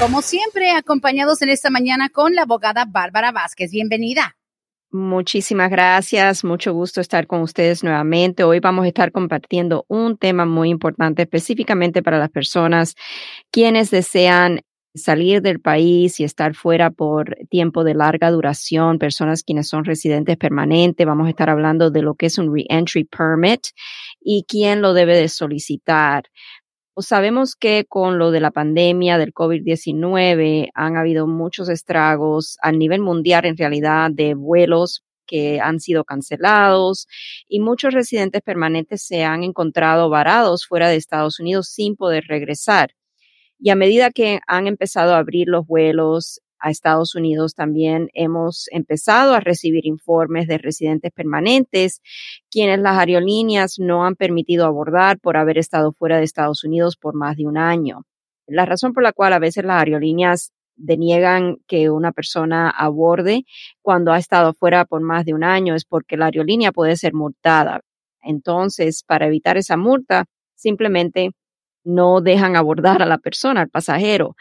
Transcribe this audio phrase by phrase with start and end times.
[0.00, 3.70] Como siempre, acompañados en esta mañana con la abogada Bárbara Vázquez.
[3.70, 4.34] Bienvenida.
[4.90, 8.42] Muchísimas gracias, mucho gusto estar con ustedes nuevamente.
[8.42, 12.94] Hoy vamos a estar compartiendo un tema muy importante específicamente para las personas
[13.50, 14.62] quienes desean
[14.94, 20.36] salir del país y estar fuera por tiempo de larga duración, personas quienes son residentes
[20.38, 21.06] permanentes.
[21.06, 23.66] Vamos a estar hablando de lo que es un reentry permit
[24.20, 26.24] y quién lo debe de solicitar.
[27.00, 32.72] Pues sabemos que con lo de la pandemia del COVID-19 han habido muchos estragos a
[32.72, 37.06] nivel mundial en realidad de vuelos que han sido cancelados
[37.48, 42.90] y muchos residentes permanentes se han encontrado varados fuera de Estados Unidos sin poder regresar.
[43.58, 48.66] Y a medida que han empezado a abrir los vuelos a Estados Unidos también hemos
[48.70, 52.00] empezado a recibir informes de residentes permanentes,
[52.50, 57.14] quienes las aerolíneas no han permitido abordar por haber estado fuera de Estados Unidos por
[57.14, 58.02] más de un año.
[58.46, 63.44] La razón por la cual a veces las aerolíneas deniegan que una persona aborde
[63.82, 67.14] cuando ha estado fuera por más de un año es porque la aerolínea puede ser
[67.14, 67.80] multada.
[68.22, 71.30] Entonces, para evitar esa multa, simplemente
[71.84, 74.36] no dejan abordar a la persona, al pasajero.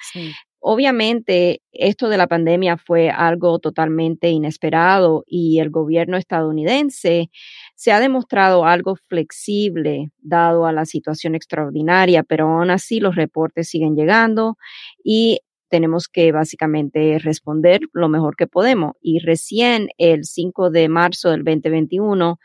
[0.62, 7.30] Obviamente, esto de la pandemia fue algo totalmente inesperado y el gobierno estadounidense
[7.76, 13.70] se ha demostrado algo flexible dado a la situación extraordinaria, pero aún así los reportes
[13.70, 14.58] siguen llegando
[15.02, 18.94] y tenemos que básicamente responder lo mejor que podemos.
[19.02, 22.38] Y recién el 5 de marzo del 2021,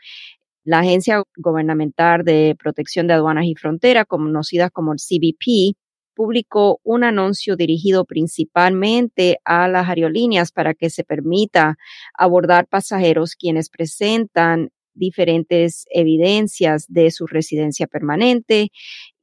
[0.63, 5.75] la Agencia Gubernamental de Protección de Aduanas y Fronteras, conocida como el CBP,
[6.15, 11.77] publicó un anuncio dirigido principalmente a las aerolíneas para que se permita
[12.13, 18.71] abordar pasajeros quienes presentan diferentes evidencias de su residencia permanente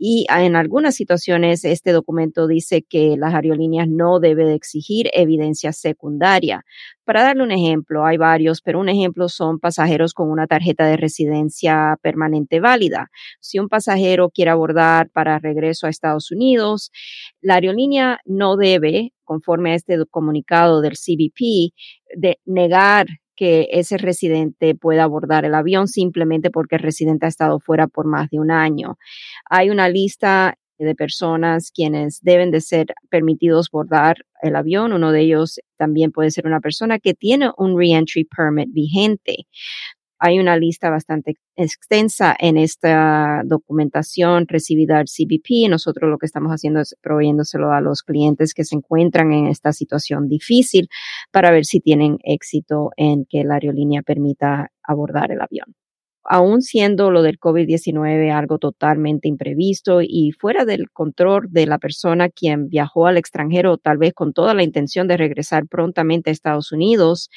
[0.05, 6.65] y en algunas situaciones este documento dice que las aerolíneas no deben exigir evidencia secundaria.
[7.05, 10.97] Para darle un ejemplo, hay varios, pero un ejemplo son pasajeros con una tarjeta de
[10.97, 13.11] residencia permanente válida.
[13.41, 16.91] Si un pasajero quiere abordar para regreso a Estados Unidos,
[17.41, 21.75] la aerolínea no debe, conforme a este comunicado del CBP,
[22.17, 23.07] de negar
[23.37, 28.07] que ese residente pueda abordar el avión simplemente porque el residente ha estado fuera por
[28.07, 28.99] más de un año.
[29.49, 34.93] Hay una lista de personas quienes deben de ser permitidos bordar el avión.
[34.93, 39.47] Uno de ellos también puede ser una persona que tiene un reentry permit vigente.
[40.25, 45.69] Hay una lista bastante extensa en esta documentación recibida al CBP.
[45.69, 49.73] Nosotros lo que estamos haciendo es proveyéndoselo a los clientes que se encuentran en esta
[49.73, 50.87] situación difícil
[51.33, 55.75] para ver si tienen éxito en que la aerolínea permita abordar el avión
[56.25, 62.29] aún siendo lo del COVID-19 algo totalmente imprevisto y fuera del control de la persona
[62.29, 66.73] quien viajó al extranjero, tal vez con toda la intención de regresar prontamente a Estados
[66.73, 67.31] Unidos,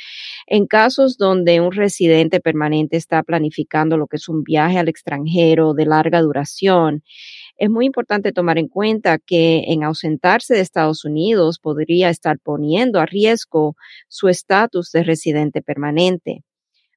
[0.48, 5.74] en casos donde un residente permanente está planificando lo que es un viaje al extranjero
[5.74, 7.04] de larga duración,
[7.58, 13.00] es muy importante tomar en cuenta que en ausentarse de Estados Unidos podría estar poniendo
[13.00, 13.78] a riesgo
[14.10, 16.44] su estatus de residente permanente.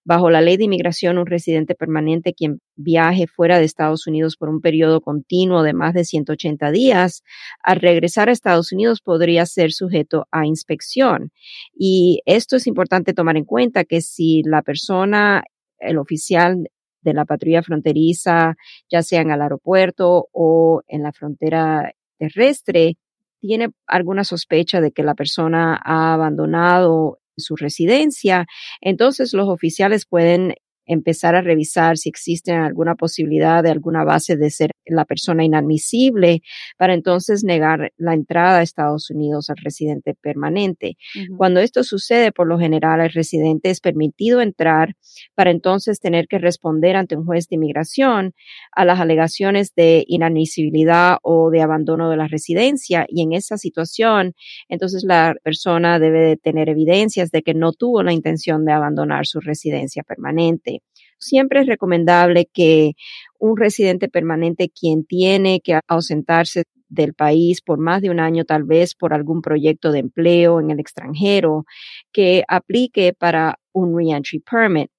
[0.08, 4.48] Bajo la ley de inmigración, un residente permanente quien viaje fuera de Estados Unidos por
[4.48, 7.22] un periodo continuo de más de 180 días,
[7.62, 11.30] al regresar a Estados Unidos podría ser sujeto a inspección.
[11.74, 15.44] Y esto es importante tomar en cuenta que si la persona,
[15.78, 16.70] el oficial
[17.02, 18.56] de la patrulla fronteriza,
[18.90, 22.96] ya sea en el aeropuerto o en la frontera terrestre,
[23.40, 28.46] tiene alguna sospecha de que la persona ha abandonado su residencia,
[28.80, 30.54] entonces los oficiales pueden
[30.88, 36.42] empezar a revisar si existe alguna posibilidad de alguna base de ser la persona inadmisible
[36.76, 40.96] para entonces negar la entrada a Estados Unidos al residente permanente.
[41.36, 44.96] Cuando esto sucede, por lo general, el residente es permitido entrar
[45.34, 48.34] para entonces tener que responder ante un juez de inmigración
[48.72, 54.34] a las alegaciones de inadmisibilidad o de abandono de la residencia y en esa situación,
[54.68, 59.26] entonces la persona debe de tener evidencias de que no tuvo la intención de abandonar
[59.26, 60.77] su residencia permanente.
[61.18, 62.92] Siempre es recomendable que
[63.38, 68.64] un residente permanente quien tiene que ausentarse del país por más de un año, tal
[68.64, 71.64] vez por algún proyecto de empleo en el extranjero,
[72.12, 74.90] que aplique para un reentry permit.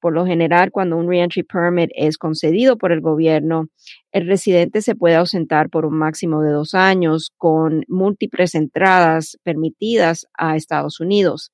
[0.00, 3.66] Por lo general, cuando un reentry permit es concedido por el gobierno,
[4.12, 10.26] el residente se puede ausentar por un máximo de dos años con múltiples entradas permitidas
[10.34, 11.50] a Estados Unidos.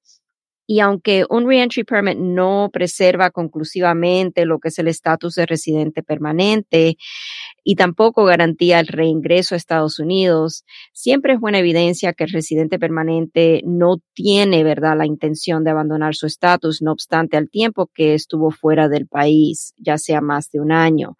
[0.72, 6.02] Y aunque un reentry permit no preserva conclusivamente lo que es el estatus de residente
[6.02, 6.96] permanente,
[7.64, 10.64] y tampoco garantía el reingreso a Estados Unidos.
[10.92, 16.14] Siempre es buena evidencia que el residente permanente no tiene, ¿verdad?, la intención de abandonar
[16.14, 20.60] su estatus, no obstante al tiempo que estuvo fuera del país, ya sea más de
[20.60, 21.16] un año.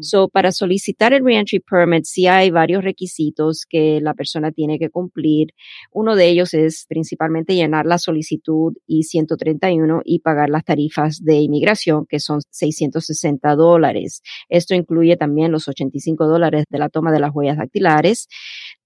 [0.00, 4.90] So, para solicitar el reentry permit, sí hay varios requisitos que la persona tiene que
[4.90, 5.48] cumplir.
[5.90, 12.06] Uno de ellos es principalmente llenar la solicitud I-131 y pagar las tarifas de inmigración,
[12.08, 14.22] que son 660 dólares.
[14.48, 18.28] Esto incluye también los 85 dólares de la toma de las huellas dactilares,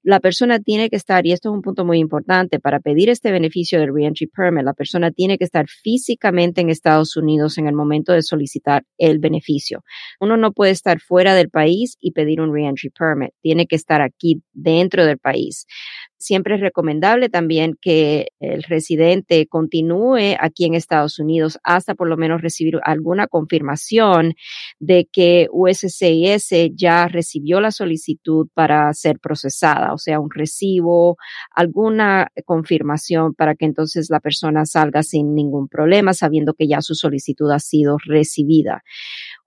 [0.02, 3.32] la persona tiene que estar, y esto es un punto muy importante, para pedir este
[3.32, 7.75] beneficio del reentry permit, la persona tiene que estar físicamente en Estados Unidos en el
[7.75, 9.82] momento de solicitar el beneficio.
[10.20, 14.00] Uno no puede estar fuera del país y pedir un reentry permit, tiene que estar
[14.00, 15.66] aquí dentro del país.
[16.18, 22.16] Siempre es recomendable también que el residente continúe aquí en Estados Unidos hasta por lo
[22.16, 24.34] menos recibir alguna confirmación
[24.78, 31.16] de que USCIS ya recibió la solicitud para ser procesada o sea, un recibo,
[31.50, 36.94] alguna confirmación para que entonces la persona salga sin ningún problema, sabiendo que ya su
[36.94, 38.82] solicitud ha sido recibida.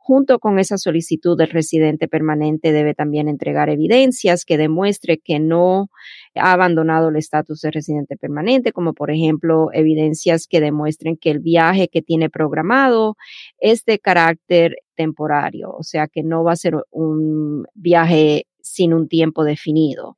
[0.09, 5.91] Junto con esa solicitud, del residente permanente debe también entregar evidencias que demuestre que no
[6.33, 11.41] ha abandonado el estatus de residente permanente, como por ejemplo evidencias que demuestren que el
[11.41, 13.17] viaje que tiene programado
[13.59, 19.07] es de carácter temporario, o sea que no va a ser un viaje sin un
[19.09, 20.15] tiempo definido.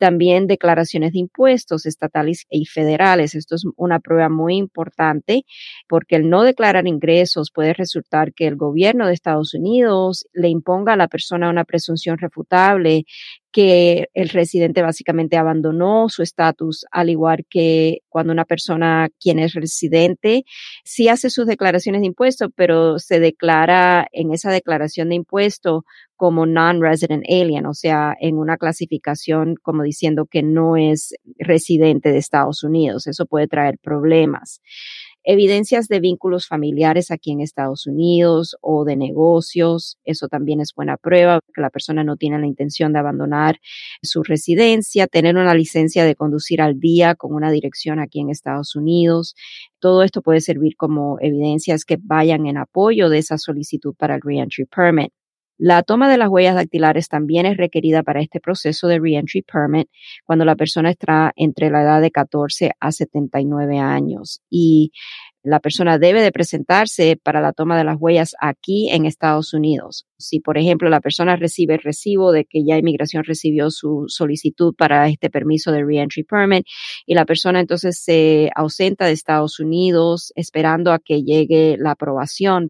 [0.00, 3.34] También declaraciones de impuestos estatales y federales.
[3.34, 5.44] Esto es una prueba muy importante
[5.86, 10.94] porque el no declarar ingresos puede resultar que el gobierno de Estados Unidos le imponga
[10.94, 13.04] a la persona una presunción refutable
[13.52, 19.54] que el residente básicamente abandonó su estatus, al igual que cuando una persona quien es
[19.54, 20.44] residente
[20.84, 25.84] sí hace sus declaraciones de impuestos, pero se declara en esa declaración de impuesto
[26.16, 32.18] como non-resident alien, o sea, en una clasificación como diciendo que no es residente de
[32.18, 33.06] Estados Unidos.
[33.06, 34.60] Eso puede traer problemas
[35.24, 39.98] evidencias de vínculos familiares aquí en Estados Unidos o de negocios.
[40.04, 43.60] Eso también es buena prueba que la persona no tiene la intención de abandonar
[44.02, 48.76] su residencia, tener una licencia de conducir al día con una dirección aquí en Estados
[48.76, 49.34] Unidos.
[49.78, 54.20] Todo esto puede servir como evidencias que vayan en apoyo de esa solicitud para el
[54.22, 55.12] reentry permit.
[55.62, 59.90] La toma de las huellas dactilares también es requerida para este proceso de reentry permit
[60.24, 64.40] cuando la persona está entre la edad de 14 a 79 años.
[64.48, 64.92] Y
[65.42, 70.06] la persona debe de presentarse para la toma de las huellas aquí en Estados Unidos.
[70.18, 74.74] Si, por ejemplo, la persona recibe el recibo de que ya inmigración recibió su solicitud
[74.76, 76.66] para este permiso de reentry permit
[77.06, 82.68] y la persona entonces se ausenta de Estados Unidos esperando a que llegue la aprobación,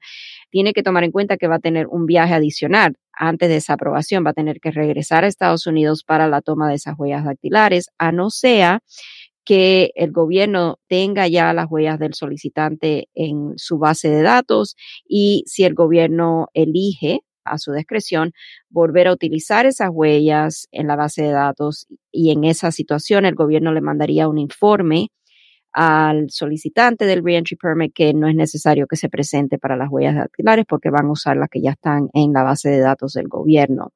[0.50, 3.74] tiene que tomar en cuenta que va a tener un viaje adicional antes de esa
[3.74, 7.24] aprobación, va a tener que regresar a Estados Unidos para la toma de esas huellas
[7.24, 8.80] dactilares, a no sea
[9.44, 14.76] que el gobierno tenga ya las huellas del solicitante en su base de datos
[15.08, 18.32] y si el gobierno elige a su discreción
[18.68, 23.34] volver a utilizar esas huellas en la base de datos y en esa situación el
[23.34, 25.08] gobierno le mandaría un informe
[25.72, 30.16] al solicitante del reentry permit que no es necesario que se presente para las huellas
[30.16, 33.28] dactilares porque van a usar las que ya están en la base de datos del
[33.28, 33.92] gobierno.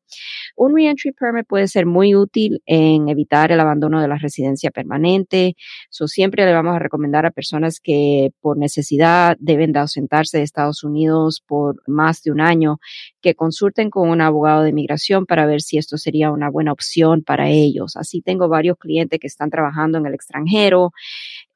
[0.57, 5.57] Un reentry permit puede ser muy útil en evitar el abandono de la residencia permanente.
[5.91, 10.45] So, siempre le vamos a recomendar a personas que por necesidad deben de ausentarse de
[10.45, 12.79] Estados Unidos por más de un año
[13.21, 17.23] que consulten con un abogado de inmigración para ver si esto sería una buena opción
[17.23, 17.97] para ellos.
[17.97, 20.93] Así tengo varios clientes que están trabajando en el extranjero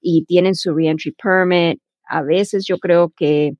[0.00, 1.80] y tienen su reentry permit.
[2.04, 3.52] A veces yo creo que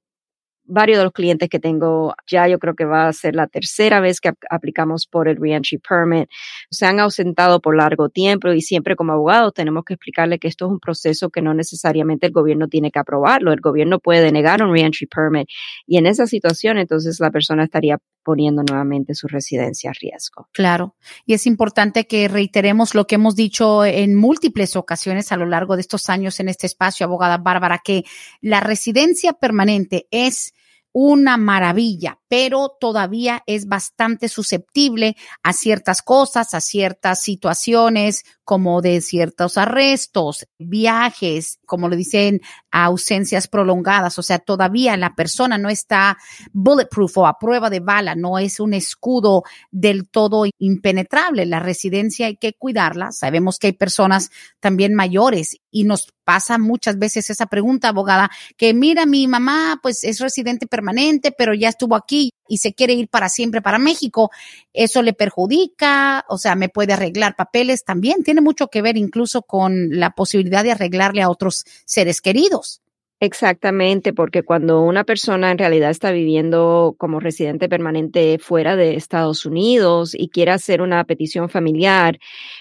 [0.68, 4.00] varios de los clientes que tengo ya yo creo que va a ser la tercera
[4.00, 6.28] vez que aplicamos por el reentry permit.
[6.70, 10.66] Se han ausentado por largo tiempo y siempre como abogados tenemos que explicarle que esto
[10.66, 13.52] es un proceso que no necesariamente el gobierno tiene que aprobarlo.
[13.52, 15.48] El gobierno puede denegar un reentry permit
[15.86, 20.48] y en esa situación entonces la persona estaría poniendo nuevamente su residencia a riesgo.
[20.52, 20.94] Claro,
[21.24, 25.76] y es importante que reiteremos lo que hemos dicho en múltiples ocasiones a lo largo
[25.76, 28.04] de estos años en este espacio, abogada Bárbara, que
[28.42, 30.52] la residencia permanente es
[30.92, 39.02] una maravilla, pero todavía es bastante susceptible a ciertas cosas, a ciertas situaciones, como de
[39.02, 44.18] ciertos arrestos, viajes, como lo dicen, ausencias prolongadas.
[44.18, 46.16] O sea, todavía la persona no está
[46.52, 51.44] bulletproof o a prueba de bala, no es un escudo del todo impenetrable.
[51.44, 53.12] La residencia hay que cuidarla.
[53.12, 54.30] Sabemos que hay personas
[54.60, 60.04] también mayores y nos pasa muchas veces esa pregunta, abogada, que mira, mi mamá pues
[60.04, 62.17] es residente permanente, pero ya estuvo aquí
[62.48, 64.30] y se quiere ir para siempre para México.
[64.72, 68.22] Eso le perjudica, o sea, me puede arreglar papeles también.
[68.24, 72.80] Tiene mucho que ver incluso con la posibilidad de arreglarle a otros seres queridos.
[73.20, 79.44] Exactamente, porque cuando una persona en realidad está viviendo como residente permanente fuera de Estados
[79.44, 82.18] Unidos y quiere hacer una petición familiar,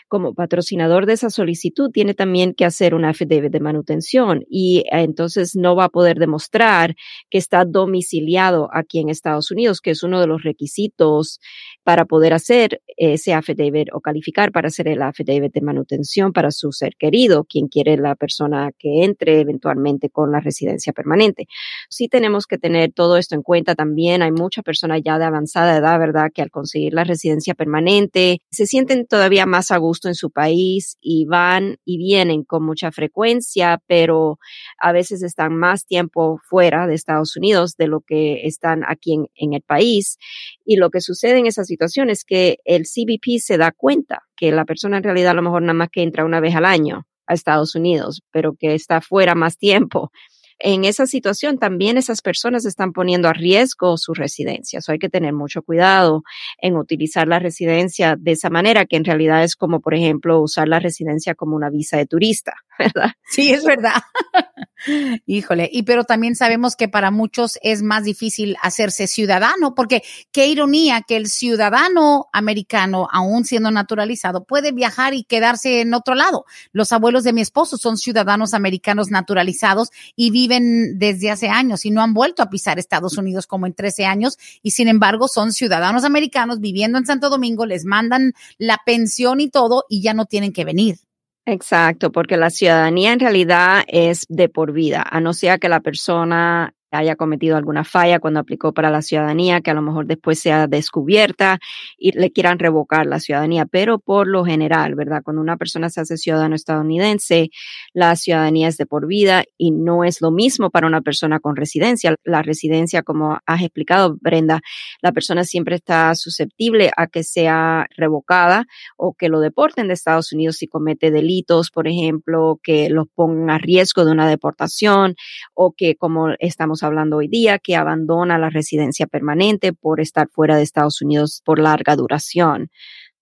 [0.07, 5.01] como patrocinador de esa solicitud, tiene también que hacer una affidavit de manutención y eh,
[5.03, 6.95] entonces no va a poder demostrar
[7.29, 11.39] que está domiciliado aquí en Estados Unidos, que es uno de los requisitos
[11.83, 16.71] para poder hacer ese affidavit o calificar para hacer el affidavit de manutención para su
[16.71, 21.45] ser querido, quien quiere la persona que entre eventualmente con la residencia permanente.
[21.89, 24.23] Sí tenemos que tener todo esto en cuenta también.
[24.23, 28.65] Hay muchas personas ya de avanzada edad, ¿verdad?, que al conseguir la residencia permanente se
[28.65, 33.79] sienten todavía más a gusto en su país y van y vienen con mucha frecuencia,
[33.85, 34.39] pero
[34.79, 39.53] a veces están más tiempo fuera de Estados Unidos de lo que están aquí en,
[39.53, 40.17] el país.
[40.65, 44.51] Y lo que sucede en esas situación es que el CBP se da cuenta que
[44.51, 47.05] la persona en realidad a lo mejor nada más que entra una vez al año
[47.27, 50.11] a Estados Unidos, pero que está fuera más tiempo
[50.59, 54.79] en esa situación también esas personas están poniendo a riesgo su residencia.
[54.87, 56.23] hay que tener mucho cuidado
[56.61, 60.67] en utilizar la residencia de esa manera, que en realidad es como, por ejemplo, usar
[60.67, 63.11] la residencia como una visa de turista, ¿verdad?
[63.25, 64.01] Sí, es verdad.
[65.25, 70.47] Híjole, y pero también sabemos que para muchos es más difícil hacerse ciudadano, porque qué
[70.47, 76.45] ironía que el ciudadano americano, aún siendo naturalizado, puede viajar y quedarse en otro lado.
[76.71, 81.91] Los abuelos de mi esposo son ciudadanos americanos naturalizados y viven desde hace años y
[81.91, 85.53] no han vuelto a pisar Estados Unidos como en 13 años y sin embargo son
[85.53, 90.25] ciudadanos americanos viviendo en Santo Domingo, les mandan la pensión y todo y ya no
[90.25, 91.06] tienen que venir.
[91.49, 95.79] Exacto, porque la ciudadanía en realidad es de por vida, a no ser que la
[95.79, 100.39] persona haya cometido alguna falla cuando aplicó para la ciudadanía, que a lo mejor después
[100.39, 101.59] sea descubierta
[101.97, 103.65] y le quieran revocar la ciudadanía.
[103.65, 105.21] Pero por lo general, ¿verdad?
[105.23, 107.49] Cuando una persona se hace ciudadano estadounidense,
[107.93, 111.55] la ciudadanía es de por vida y no es lo mismo para una persona con
[111.55, 112.15] residencia.
[112.23, 114.61] La residencia, como has explicado, Brenda,
[115.01, 118.65] la persona siempre está susceptible a que sea revocada
[118.95, 123.49] o que lo deporten de Estados Unidos si comete delitos, por ejemplo, que los pongan
[123.49, 125.15] a riesgo de una deportación
[125.53, 130.55] o que como estamos hablando hoy día, que abandona la residencia permanente por estar fuera
[130.57, 132.69] de Estados Unidos por larga duración.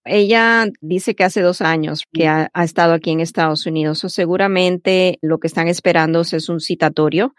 [0.06, 4.04] Ella dice que hace dos años que ha, estado aquí en Estados Unidos.
[4.04, 7.34] O seguramente lo que están esperando es un citatorio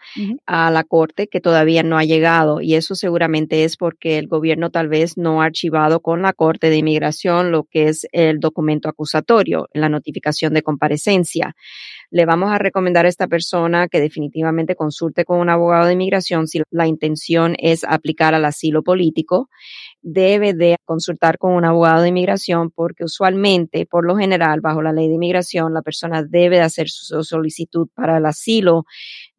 [0.46, 2.60] a la corte que todavía no ha llegado.
[2.60, 6.68] Y eso seguramente es porque el gobierno tal vez no ha archivado con la corte
[6.68, 11.54] de inmigración lo que es el documento acusatorio, la notificación de comparecencia.
[12.10, 16.46] Le vamos a recomendar a esta persona que definitivamente consulte con un abogado de inmigración
[16.46, 19.48] si la intención es aplicar al asilo político
[20.06, 24.92] debe de consultar con un abogado de inmigración porque usualmente, por lo general, bajo la
[24.92, 28.84] ley de inmigración, la persona debe de hacer su solicitud para el asilo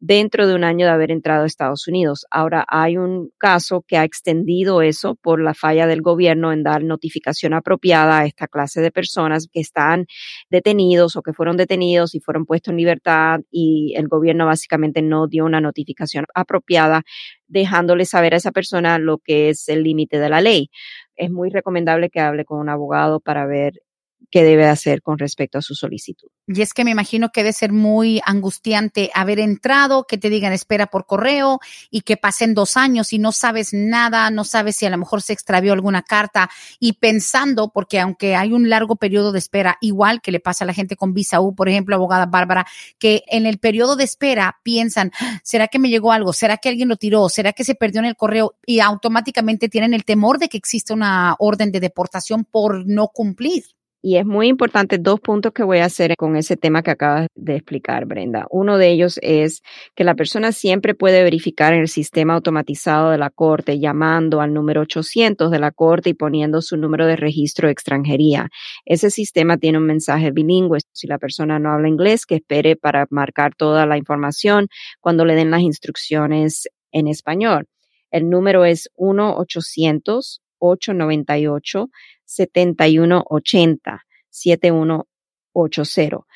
[0.00, 2.26] dentro de un año de haber entrado a Estados Unidos.
[2.30, 6.84] Ahora, hay un caso que ha extendido eso por la falla del gobierno en dar
[6.84, 10.06] notificación apropiada a esta clase de personas que están
[10.50, 15.26] detenidos o que fueron detenidos y fueron puestos en libertad y el gobierno básicamente no
[15.26, 17.02] dio una notificación apropiada
[17.48, 20.70] dejándole saber a esa persona lo que es el límite de la ley.
[21.16, 23.82] Es muy recomendable que hable con un abogado para ver
[24.30, 26.28] qué debe hacer con respecto a su solicitud.
[26.46, 30.52] Y es que me imagino que debe ser muy angustiante haber entrado, que te digan
[30.52, 31.60] espera por correo
[31.90, 35.22] y que pasen dos años y no sabes nada, no sabes si a lo mejor
[35.22, 40.20] se extravió alguna carta y pensando, porque aunque hay un largo periodo de espera, igual
[40.20, 42.66] que le pasa a la gente con visa U, por ejemplo, abogada Bárbara,
[42.98, 46.32] que en el periodo de espera piensan, ¿será que me llegó algo?
[46.32, 47.28] ¿Será que alguien lo tiró?
[47.28, 48.56] ¿Será que se perdió en el correo?
[48.66, 53.64] Y automáticamente tienen el temor de que exista una orden de deportación por no cumplir.
[54.00, 57.26] Y es muy importante dos puntos que voy a hacer con ese tema que acabas
[57.34, 58.46] de explicar, Brenda.
[58.48, 59.62] Uno de ellos es
[59.96, 64.54] que la persona siempre puede verificar en el sistema automatizado de la Corte llamando al
[64.54, 68.50] número 800 de la Corte y poniendo su número de registro de extranjería.
[68.84, 70.78] Ese sistema tiene un mensaje bilingüe.
[70.92, 74.68] Si la persona no habla inglés, que espere para marcar toda la información
[75.00, 77.66] cuando le den las instrucciones en español.
[78.12, 81.88] El número es 1 800 898
[82.28, 86.26] 7180 7180.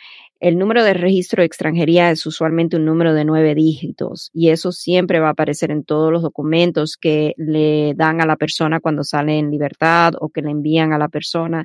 [0.41, 4.73] El número de registro de extranjería es usualmente un número de nueve dígitos y eso
[4.73, 9.05] siempre va a aparecer en todos los documentos que le dan a la persona cuando
[9.05, 11.65] sale en libertad o que le envían a la persona.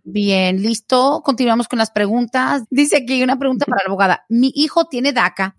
[0.05, 1.23] Bien, listo.
[1.25, 2.65] Continuamos con las preguntas.
[2.69, 4.27] Dice aquí una pregunta para la abogada.
[4.29, 5.57] Mi hijo tiene DACA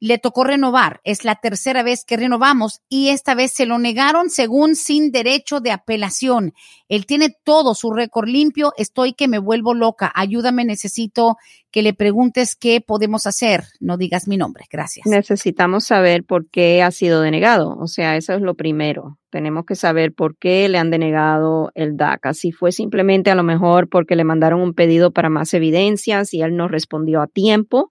[0.00, 1.00] le tocó renovar.
[1.04, 5.60] Es la tercera vez que renovamos y esta vez se lo negaron según sin derecho
[5.60, 6.54] de apelación.
[6.88, 8.72] Él tiene todo su récord limpio.
[8.76, 10.12] Estoy que me vuelvo loca.
[10.14, 11.36] Ayúdame, necesito
[11.76, 13.64] que le preguntes qué podemos hacer.
[13.80, 14.64] No digas mi nombre.
[14.70, 15.04] Gracias.
[15.04, 17.76] Necesitamos saber por qué ha sido denegado.
[17.78, 19.18] O sea, eso es lo primero.
[19.28, 22.32] Tenemos que saber por qué le han denegado el DACA.
[22.32, 26.40] Si fue simplemente a lo mejor porque le mandaron un pedido para más evidencias y
[26.40, 27.90] él no respondió a tiempo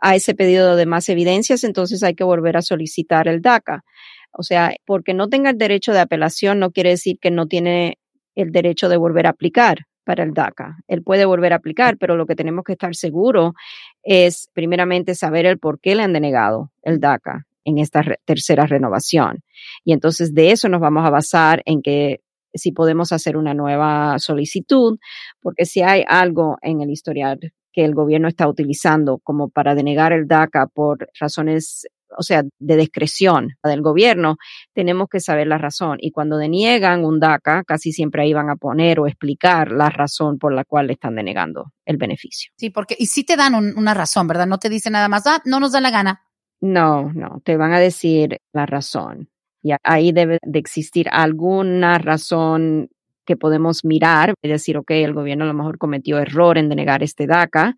[0.00, 3.84] a ese pedido de más evidencias, entonces hay que volver a solicitar el DACA.
[4.32, 7.98] O sea, porque no tenga el derecho de apelación no quiere decir que no tiene
[8.34, 9.80] el derecho de volver a aplicar.
[10.04, 10.78] Para el DACA.
[10.88, 13.54] Él puede volver a aplicar, pero lo que tenemos que estar seguro
[14.02, 19.42] es primeramente saber el por qué le han denegado el DACA en esta tercera renovación.
[19.84, 22.20] Y entonces de eso nos vamos a basar en que
[22.54, 24.98] si podemos hacer una nueva solicitud,
[25.40, 27.38] porque si hay algo en el historial
[27.72, 31.86] que el gobierno está utilizando como para denegar el DACA por razones,
[32.16, 34.36] o sea, de discreción del gobierno,
[34.72, 35.98] tenemos que saber la razón.
[36.00, 40.38] Y cuando deniegan un DACA, casi siempre ahí van a poner o explicar la razón
[40.38, 42.52] por la cual le están denegando el beneficio.
[42.56, 44.46] Sí, porque, y sí te dan una razón, ¿verdad?
[44.46, 46.22] No te dicen nada más, ah, no nos da la gana.
[46.60, 49.30] No, no, te van a decir la razón.
[49.62, 52.88] Y ahí debe de existir alguna razón
[53.24, 57.02] que podemos mirar y decir, ok, el gobierno a lo mejor cometió error en denegar
[57.02, 57.76] este DACA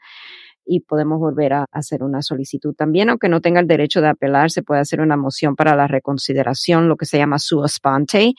[0.64, 4.51] y podemos volver a hacer una solicitud también, aunque no tenga el derecho de apelar,
[4.51, 8.35] se puede hacer una moción para la reconsideración, lo que se llama sua sponte,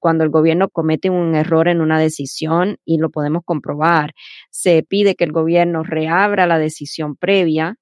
[0.00, 4.14] cuando el gobierno comete un error en una decisión y lo podemos comprobar,
[4.50, 7.76] se pide que el gobierno reabra la decisión previa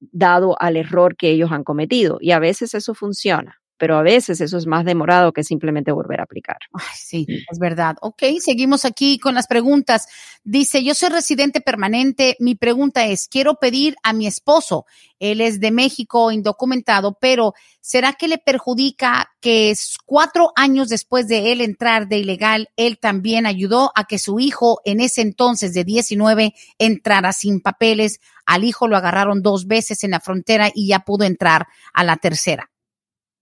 [0.00, 4.40] dado al error que ellos han cometido y a veces eso funciona pero a veces
[4.40, 6.58] eso es más demorado que simplemente volver a aplicar.
[6.72, 7.96] Ay, sí, es verdad.
[8.00, 10.06] Ok, seguimos aquí con las preguntas.
[10.44, 12.36] Dice, yo soy residente permanente.
[12.40, 14.86] Mi pregunta es, quiero pedir a mi esposo,
[15.18, 21.52] él es de México, indocumentado, pero ¿será que le perjudica que cuatro años después de
[21.52, 25.84] él entrar de ilegal, él también ayudó a que su hijo en ese entonces de
[25.84, 28.20] 19 entrara sin papeles?
[28.44, 32.16] Al hijo lo agarraron dos veces en la frontera y ya pudo entrar a la
[32.16, 32.70] tercera.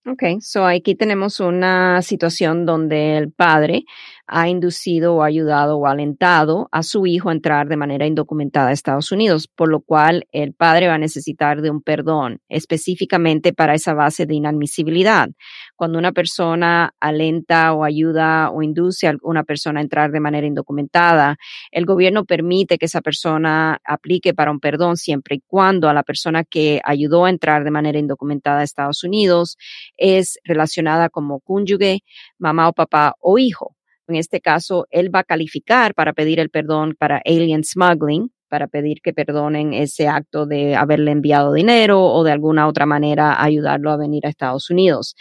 [0.06, 3.84] Ok, so aquí tenemos una situación donde el padre
[4.26, 8.72] ha inducido o ayudado o alentado a su hijo a entrar de manera indocumentada a
[8.72, 13.74] Estados Unidos, por lo cual el padre va a necesitar de un perdón específicamente para
[13.74, 15.28] esa base de inadmisibilidad.
[15.76, 20.46] Cuando una persona alenta o ayuda o induce a una persona a entrar de manera
[20.46, 21.36] indocumentada,
[21.70, 26.02] el gobierno permite que esa persona aplique para un perdón siempre y cuando a la
[26.02, 29.56] persona que ayudó a entrar de manera indocumentada a Estados Unidos
[29.96, 32.00] es relacionada como cónyuge,
[32.38, 33.73] mamá o papá o hijo.
[34.08, 38.68] En este caso, él va a calificar para pedir el perdón para alien smuggling, para
[38.68, 43.90] pedir que perdonen ese acto de haberle enviado dinero o de alguna otra manera ayudarlo
[43.90, 45.16] a venir a Estados Unidos.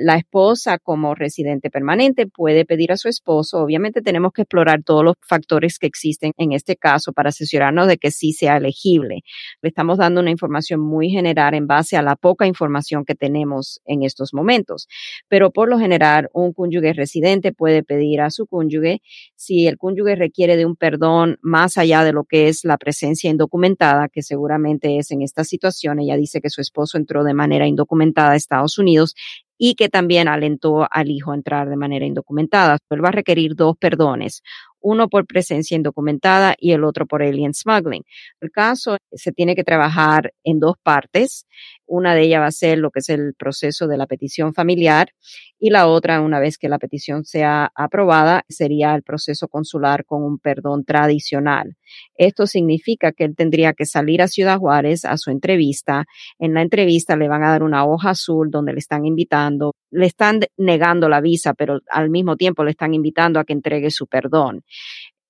[0.00, 3.58] La esposa como residente permanente puede pedir a su esposo.
[3.58, 7.98] Obviamente tenemos que explorar todos los factores que existen en este caso para asegurarnos de
[7.98, 9.22] que sí sea elegible.
[9.60, 13.80] Le estamos dando una información muy general en base a la poca información que tenemos
[13.86, 14.86] en estos momentos.
[15.26, 19.02] Pero por lo general, un cónyuge residente puede pedir a su cónyuge
[19.34, 23.30] si el cónyuge requiere de un perdón más allá de lo que es la presencia
[23.30, 25.98] indocumentada, que seguramente es en esta situación.
[25.98, 29.16] Ella dice que su esposo entró de manera indocumentada a Estados Unidos
[29.58, 32.78] y que también alentó al hijo a entrar de manera indocumentada.
[32.90, 34.42] Él va a requerir dos perdones,
[34.80, 38.04] uno por presencia indocumentada y el otro por alien smuggling.
[38.40, 41.46] El caso se tiene que trabajar en dos partes.
[41.86, 45.10] Una de ellas va a ser lo que es el proceso de la petición familiar
[45.58, 50.22] y la otra, una vez que la petición sea aprobada, sería el proceso consular con
[50.22, 51.76] un perdón tradicional.
[52.14, 56.04] Esto significa que él tendría que salir a Ciudad Juárez a su entrevista.
[56.38, 60.06] En la entrevista le van a dar una hoja azul donde le están invitando, le
[60.06, 64.06] están negando la visa, pero al mismo tiempo le están invitando a que entregue su
[64.06, 64.64] perdón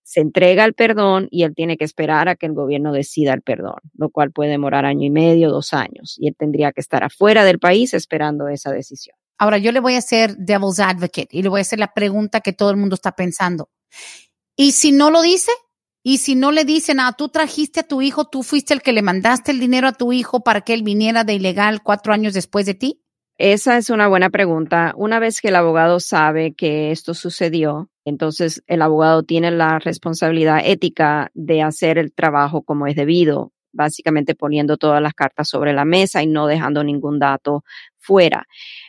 [0.09, 3.43] se entrega el perdón y él tiene que esperar a que el gobierno decida el
[3.43, 7.05] perdón, lo cual puede demorar año y medio, dos años, y él tendría que estar
[7.05, 9.15] afuera del país esperando esa decisión.
[9.37, 12.41] Ahora yo le voy a hacer devil's advocate y le voy a hacer la pregunta
[12.41, 13.69] que todo el mundo está pensando.
[14.57, 15.53] ¿Y si no lo dice?
[16.03, 18.95] ¿Y si no le dicen, ah, tú trajiste a tu hijo, tú fuiste el que
[18.95, 22.33] le mandaste el dinero a tu hijo para que él viniera de ilegal cuatro años
[22.33, 23.05] después de ti?
[23.39, 24.93] Esa es una buena pregunta.
[24.97, 30.61] Una vez que el abogado sabe que esto sucedió, entonces el abogado tiene la responsabilidad
[30.65, 35.85] ética de hacer el trabajo como es debido, básicamente poniendo todas las cartas sobre la
[35.85, 37.63] mesa y no dejando ningún dato
[37.97, 38.49] fuera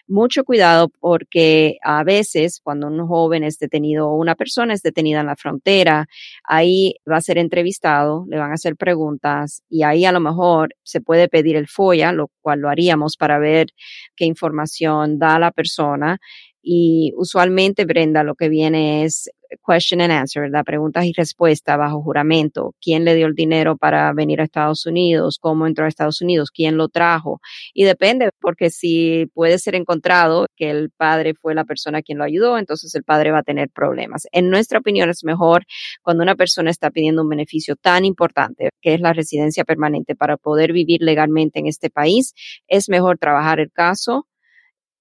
[0.10, 5.22] mucho cuidado porque a veces cuando un joven es detenido o una persona es detenida
[5.22, 6.08] en la frontera,
[6.44, 10.76] ahí va a ser entrevistado, le van a hacer preguntas y ahí a lo mejor
[10.84, 13.68] se puede pedir el FOIA, lo cual lo haríamos para ver
[14.16, 16.20] qué información da la persona
[16.62, 19.30] y usualmente, Brenda, lo que viene es
[19.66, 20.64] question and answer, ¿verdad?
[20.64, 22.74] Preguntas y respuestas bajo juramento.
[22.82, 25.38] ¿Quién le dio el dinero para venir a Estados Unidos?
[25.40, 26.52] ¿Cómo entró a Estados Unidos?
[26.52, 27.42] ¿Quién lo trajo?
[27.74, 32.24] Y depende, porque si puede ser encontrado que el padre fue la persona quien lo
[32.24, 34.28] ayudó, entonces el padre va a tener problemas.
[34.32, 35.66] En nuestra opinión es mejor
[36.02, 40.38] cuando una persona está pidiendo un beneficio tan importante, que es la residencia permanente para
[40.38, 42.34] poder vivir legalmente en este país,
[42.68, 44.28] es mejor trabajar el caso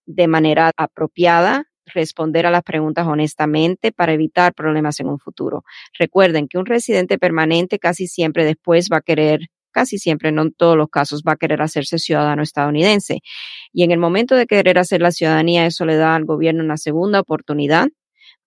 [0.06, 5.64] de manera apropiada, responder a las preguntas honestamente para evitar problemas en un futuro.
[5.98, 10.52] Recuerden que un residente permanente casi siempre después va a querer casi siempre, no en
[10.52, 13.20] todos los casos, va a querer hacerse ciudadano estadounidense.
[13.72, 16.76] Y en el momento de querer hacer la ciudadanía, eso le da al gobierno una
[16.76, 17.88] segunda oportunidad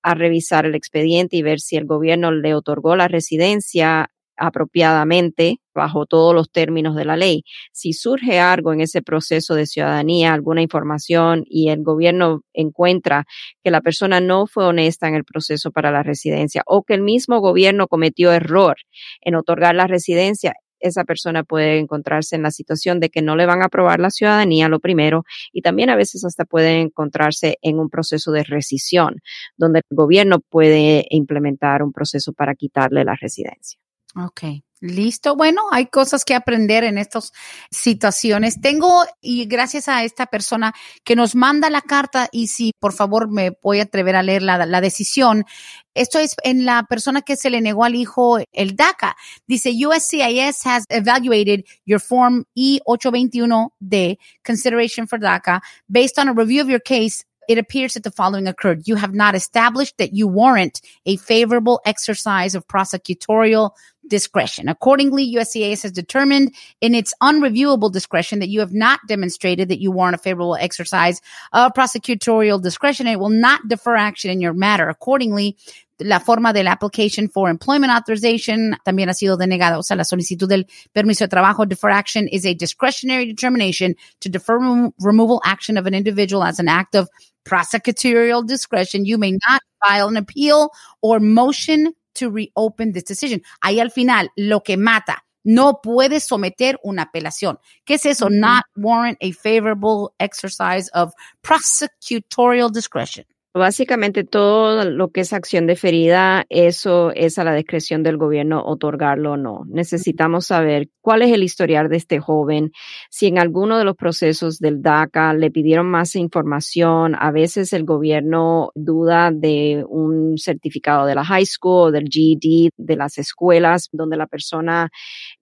[0.04, 4.10] a revisar el expediente y ver si el gobierno le otorgó la residencia
[4.42, 7.44] apropiadamente bajo todos los términos de la ley.
[7.72, 13.26] Si surge algo en ese proceso de ciudadanía, alguna información y el gobierno encuentra
[13.64, 17.02] que la persona no fue honesta en el proceso para la residencia o que el
[17.02, 18.78] mismo gobierno cometió error
[19.22, 23.46] en otorgar la residencia, esa persona puede encontrarse en la situación de que no le
[23.46, 27.78] van a aprobar la ciudadanía, lo primero, y también a veces hasta puede encontrarse en
[27.78, 29.22] un proceso de rescisión,
[29.58, 33.80] donde el gobierno puede implementar un proceso para quitarle la residencia.
[34.16, 34.44] Ok.
[34.82, 35.36] Listo.
[35.36, 37.34] Bueno, hay cosas que aprender en estas
[37.70, 38.60] situaciones.
[38.62, 43.30] Tengo, y gracias a esta persona que nos manda la carta, y si por favor
[43.30, 45.46] me voy a atrever a leer la, la decisión,
[45.94, 49.16] esto es en la persona que se le negó al hijo el DACA.
[49.46, 56.70] Dice, USCIS has evaluated your Form E821D, consideration for DACA, based on a review of
[56.70, 58.88] your case it appears that the following occurred.
[58.88, 63.72] You have not established that you warrant a favorable exercise of prosecutorial
[64.12, 64.68] discretion.
[64.68, 69.90] Accordingly, USCIS has determined in its unreviewable discretion that you have not demonstrated that you
[69.90, 71.22] warrant a favorable exercise
[71.54, 74.90] of prosecutorial discretion and it will not defer action in your matter.
[74.90, 75.56] Accordingly,
[76.02, 79.78] la forma de la application for employment authorization también ha sido denegada.
[79.78, 84.30] O sea, la solicitud del permiso de trabajo, defer action is a discretionary determination to
[84.30, 87.08] defer rem removal action of an individual as an act of
[87.46, 89.06] prosecutorial discretion.
[89.06, 90.72] You may not file an appeal
[91.02, 93.42] or motion to reopen this decision.
[93.62, 95.24] Ahí al final, lo que mata.
[95.44, 97.58] No puedes someter una apelación.
[97.84, 98.30] ¿Qué es eso?
[98.30, 103.26] Not warrant a favorable exercise of prosecutorial discretion.
[103.54, 109.34] Básicamente todo lo que es acción deferida, eso es a la discreción del gobierno otorgarlo
[109.34, 109.66] o no.
[109.68, 112.72] Necesitamos saber cuál es el historial de este joven,
[113.10, 117.84] si en alguno de los procesos del DACA le pidieron más información, a veces el
[117.84, 123.90] gobierno duda de un certificado de la high school o del GED de las escuelas
[123.92, 124.92] donde la persona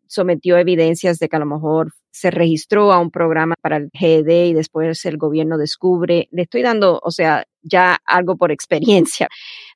[0.07, 4.47] sometió evidencias de que a lo mejor se registró a un programa para el GED
[4.47, 8.51] y después el gobierno descubre, le estoy dando, o sea, ya algo por
[9.09, 9.27] experiencia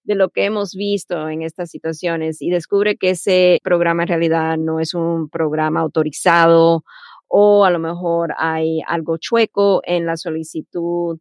[0.04, 4.58] de lo que hemos visto en estas situaciones y descubre que ese programa en realidad
[4.58, 6.84] no es un programa autorizado
[7.28, 11.20] o a lo mejor hay algo chueco en la solicitud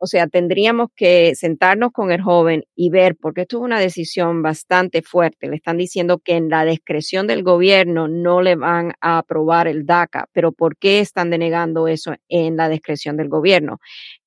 [0.00, 4.42] o sea, tendríamos que sentarnos con el joven y ver, porque esto es una decisión
[4.42, 5.46] bastante fuerte.
[5.46, 9.84] Le están diciendo que en la discreción del gobierno no le van a aprobar el
[9.84, 13.78] DACA, pero ¿por qué están denegando eso en la discreción del gobierno?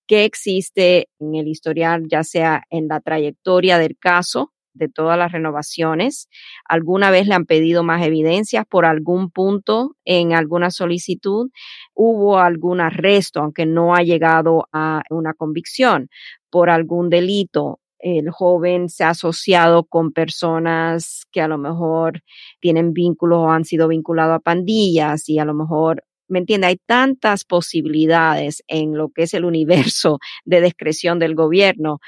[0.08, 5.32] ¿Qué existe en el historial, ya sea en la trayectoria del caso de todas las
[5.32, 6.30] renovaciones.
[6.66, 11.50] ¿Alguna vez le han pedido más evidencias por algún punto en alguna solicitud?
[11.94, 16.10] ¿Hubo algún arresto, aunque no ha llegado a una convicción
[16.50, 17.80] por algún delito?
[18.00, 22.22] El joven se ha asociado con personas que a lo mejor
[22.60, 26.68] tienen vínculos o han sido vinculados a pandillas y a lo mejor ¿Me entiende?
[26.68, 32.00] Hay tantas posibilidades en lo que es el universo de discreción del gobierno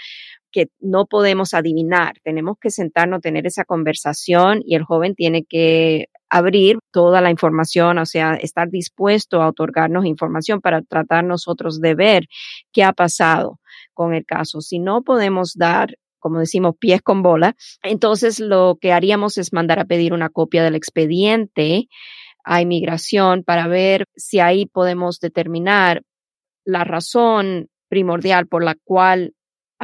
[0.55, 2.13] que no podemos adivinar.
[2.23, 7.97] Tenemos que sentarnos, tener esa conversación y el joven tiene que abrir toda la información,
[7.97, 12.27] o sea, estar dispuesto a otorgarnos información para tratar nosotros de ver
[12.71, 13.59] qué ha pasado
[13.93, 14.61] con el caso.
[14.61, 19.77] Si no podemos dar como decimos, pies con bola, entonces lo que haríamos es mandar
[19.77, 21.87] a pedir una copia del expediente
[22.43, 26.01] a inmigración para ver si ahí podemos determinar
[26.63, 29.35] la razón primordial por la cual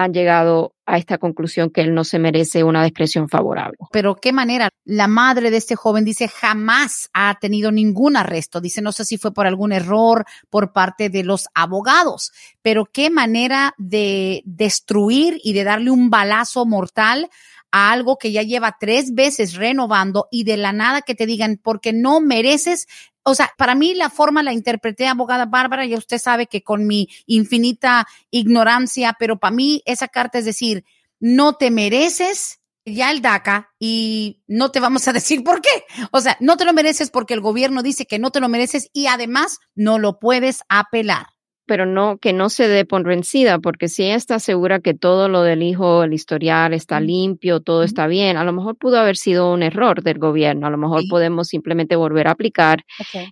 [0.04, 3.78] han llegado a esta conclusión que él no se merece una discreción favorable.
[3.92, 4.70] Pero qué manera.
[4.84, 8.60] La madre de este joven dice jamás ha tenido ningún arresto.
[8.60, 13.10] Dice no sé si fue por algún error por parte de los abogados, pero qué
[13.10, 17.30] manera de destruir y de darle un balazo mortal
[17.72, 21.60] a algo que ya lleva tres veces renovando y de la nada que te digan
[21.62, 22.88] porque no mereces
[23.24, 26.88] o sea, para mí la forma la interpreté abogada Bárbara, y usted sabe que con
[26.88, 30.84] mi infinita ignorancia, pero para mí esa carta es decir,
[31.20, 35.86] no te mereces ya el DACA y no te vamos a decir por qué.
[36.12, 38.90] O sea, no te lo mereces porque el gobierno dice que no te lo mereces
[38.94, 41.28] y además no lo puedes apelar
[41.72, 45.30] pero no que no se dé por vencida, porque si ella está segura que todo
[45.30, 49.16] lo del hijo, el historial está limpio, todo está bien, a lo mejor pudo haber
[49.16, 52.84] sido un error del gobierno, a lo mejor podemos simplemente volver a aplicar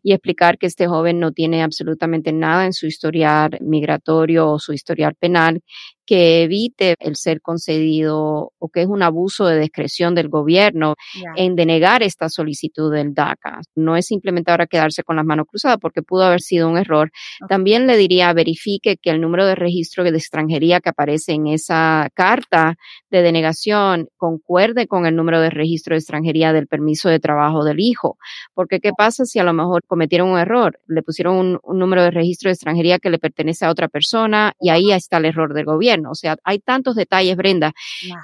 [0.04, 4.72] y explicar que este joven no tiene absolutamente nada en su historial migratorio o su
[4.72, 5.62] historial penal
[6.10, 10.96] que evite el ser concedido o que es un abuso de discreción del gobierno
[11.36, 13.62] en denegar esta solicitud del DACA.
[13.76, 17.12] No es simplemente ahora quedarse con las manos cruzadas porque pudo haber sido un error.
[17.48, 22.10] También le diría, verifique que el número de registro de extranjería que aparece en esa
[22.16, 22.74] carta
[23.12, 27.80] de denegación concuerde con el número de registro de extranjería del permiso de trabajo del
[27.80, 28.18] hijo.
[28.56, 30.80] Porque ¿qué pasa si a lo mejor cometieron un error?
[30.88, 34.54] Le pusieron un, un número de registro de extranjería que le pertenece a otra persona
[34.60, 35.99] y ahí está el error del gobierno.
[36.06, 37.74] O sea, hay tantos detalles, Brenda,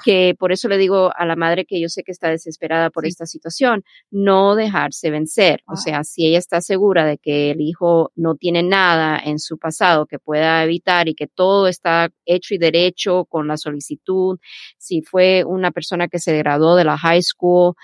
[0.03, 3.05] que por eso le digo a la madre que yo sé que está desesperada por
[3.05, 5.61] esta situación, no dejarse vencer.
[5.67, 5.77] O ah.
[5.77, 10.05] sea, si ella está segura de que el hijo no tiene nada en su pasado
[10.05, 14.39] que pueda evitar y que todo está hecho y derecho con la solicitud,
[14.77, 17.75] si fue una persona que se graduó de la high school,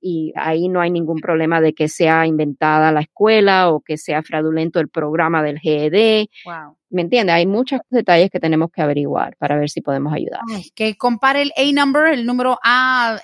[0.00, 4.22] y ahí no hay ningún problema de que sea inventada la escuela o que sea
[4.22, 6.26] fraudulento el programa del GED.
[6.44, 6.79] Wow.
[6.90, 7.32] ¿Me entiende?
[7.32, 10.40] Hay muchos detalles que tenemos que averiguar para ver si podemos ayudar.
[10.74, 13.20] que compare el A-number, el número A20,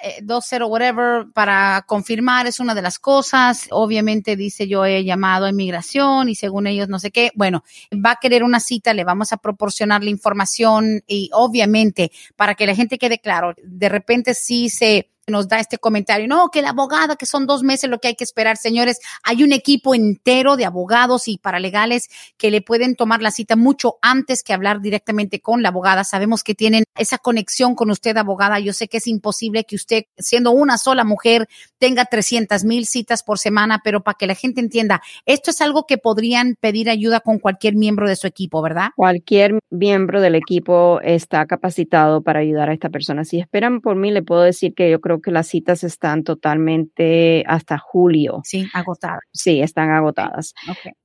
[0.60, 3.66] eh, whatever, para confirmar es una de las cosas.
[3.70, 7.32] Obviamente dice yo he llamado a inmigración y según ellos no sé qué.
[7.34, 12.54] Bueno, va a querer una cita, le vamos a proporcionar la información y obviamente para
[12.54, 16.62] que la gente quede claro, de repente sí se nos da este comentario, no, que
[16.62, 19.94] la abogada, que son dos meses lo que hay que esperar, señores, hay un equipo
[19.94, 24.80] entero de abogados y paralegales que le pueden tomar la cita mucho antes que hablar
[24.80, 26.04] directamente con la abogada.
[26.04, 28.58] Sabemos que tienen esa conexión con usted, abogada.
[28.60, 33.22] Yo sé que es imposible que usted, siendo una sola mujer, tenga 300 mil citas
[33.22, 37.20] por semana, pero para que la gente entienda, esto es algo que podrían pedir ayuda
[37.20, 38.90] con cualquier miembro de su equipo, ¿verdad?
[38.96, 43.24] Cualquier miembro del equipo está capacitado para ayudar a esta persona.
[43.24, 47.44] Si esperan por mí, le puedo decir que yo creo que las citas están totalmente
[47.46, 48.40] hasta julio.
[48.44, 49.20] Sí, agotadas.
[49.32, 50.54] Sí, están agotadas.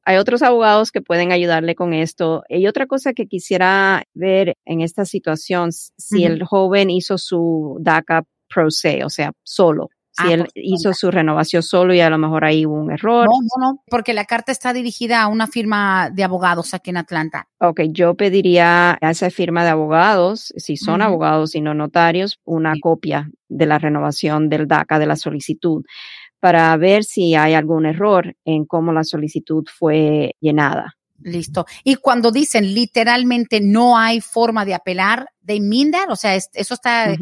[0.04, 2.41] Hay otros abogados que pueden ayudarle con esto.
[2.50, 8.24] Y otra cosa que quisiera ver en esta situación, si el joven hizo su DACA
[8.48, 12.18] pro se, o sea, solo, si ah, él hizo su renovación solo y a lo
[12.18, 13.26] mejor ahí hubo un error.
[13.26, 16.98] No, no, no, porque la carta está dirigida a una firma de abogados aquí en
[16.98, 17.48] Atlanta.
[17.60, 22.74] Ok, yo pediría a esa firma de abogados, si son abogados y no notarios, una
[22.82, 25.86] copia de la renovación del DACA, de la solicitud,
[26.42, 30.96] para ver si hay algún error en cómo la solicitud fue llenada.
[31.24, 31.66] Listo.
[31.84, 37.16] Y cuando dicen literalmente no hay forma de apelar, de mean O sea, eso está,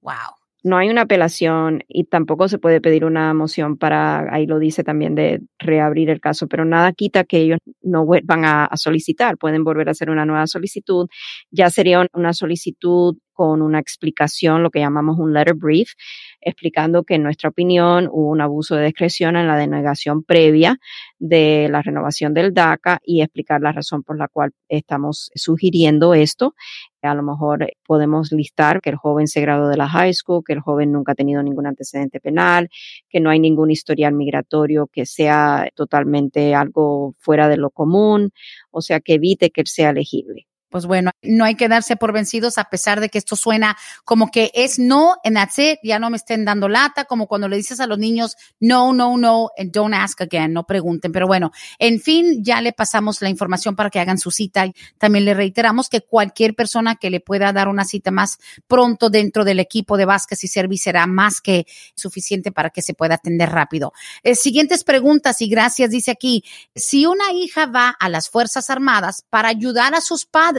[0.00, 4.58] wow no hay una apelación y tampoco se puede pedir una moción para, ahí lo
[4.58, 9.36] dice también, de reabrir el caso, pero nada quita que ellos no vuelvan a, solicitar,
[9.38, 11.08] pueden volver a hacer una nueva solicitud.
[11.50, 15.92] Ya sería una solicitud con una explicación, lo que llamamos un letter brief,
[16.40, 20.80] explicando que en nuestra opinión hubo un abuso de discreción en la denegación previa
[21.20, 26.56] de la renovación del DACA y explicar la razón por la cual estamos sugiriendo esto.
[27.00, 30.54] A lo mejor podemos listar que el joven se graduó de la high school, que
[30.54, 32.68] el joven nunca ha tenido ningún antecedente penal,
[33.08, 38.32] que no hay ningún historial migratorio que sea totalmente algo fuera de lo común,
[38.72, 42.12] o sea, que evite que él sea elegible pues bueno, no hay que darse por
[42.12, 45.98] vencidos a pesar de que esto suena como que es no en that's it, ya
[45.98, 49.50] no me estén dando lata, como cuando le dices a los niños no, no, no,
[49.56, 51.12] and don't ask again, no pregunten.
[51.12, 54.74] Pero bueno, en fin, ya le pasamos la información para que hagan su cita y
[54.98, 59.44] también le reiteramos que cualquier persona que le pueda dar una cita más pronto dentro
[59.44, 63.50] del equipo de Vázquez y Servi será más que suficiente para que se pueda atender
[63.50, 63.92] rápido.
[64.22, 69.24] Eh, siguientes preguntas y gracias, dice aquí, si una hija va a las Fuerzas Armadas
[69.30, 70.57] para ayudar a sus padres,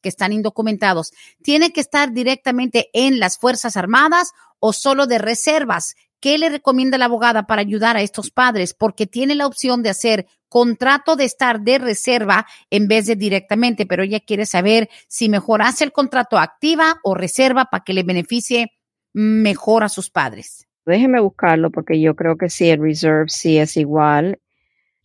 [0.00, 5.94] que están indocumentados, ¿tiene que estar directamente en las Fuerzas Armadas o solo de reservas?
[6.20, 8.74] ¿Qué le recomienda la abogada para ayudar a estos padres?
[8.74, 13.86] Porque tiene la opción de hacer contrato de estar de reserva en vez de directamente,
[13.86, 18.02] pero ella quiere saber si mejor hace el contrato activa o reserva para que le
[18.02, 18.72] beneficie
[19.12, 20.66] mejor a sus padres.
[20.86, 24.40] Déjeme buscarlo porque yo creo que sí, el reserve sí es igual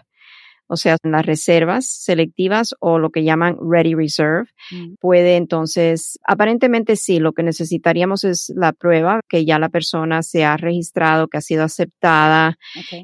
[0.67, 4.95] O sea, en las reservas selectivas o lo que llaman ready reserve, mm.
[5.01, 10.45] puede entonces, aparentemente sí, lo que necesitaríamos es la prueba que ya la persona se
[10.45, 12.57] ha registrado, que ha sido aceptada,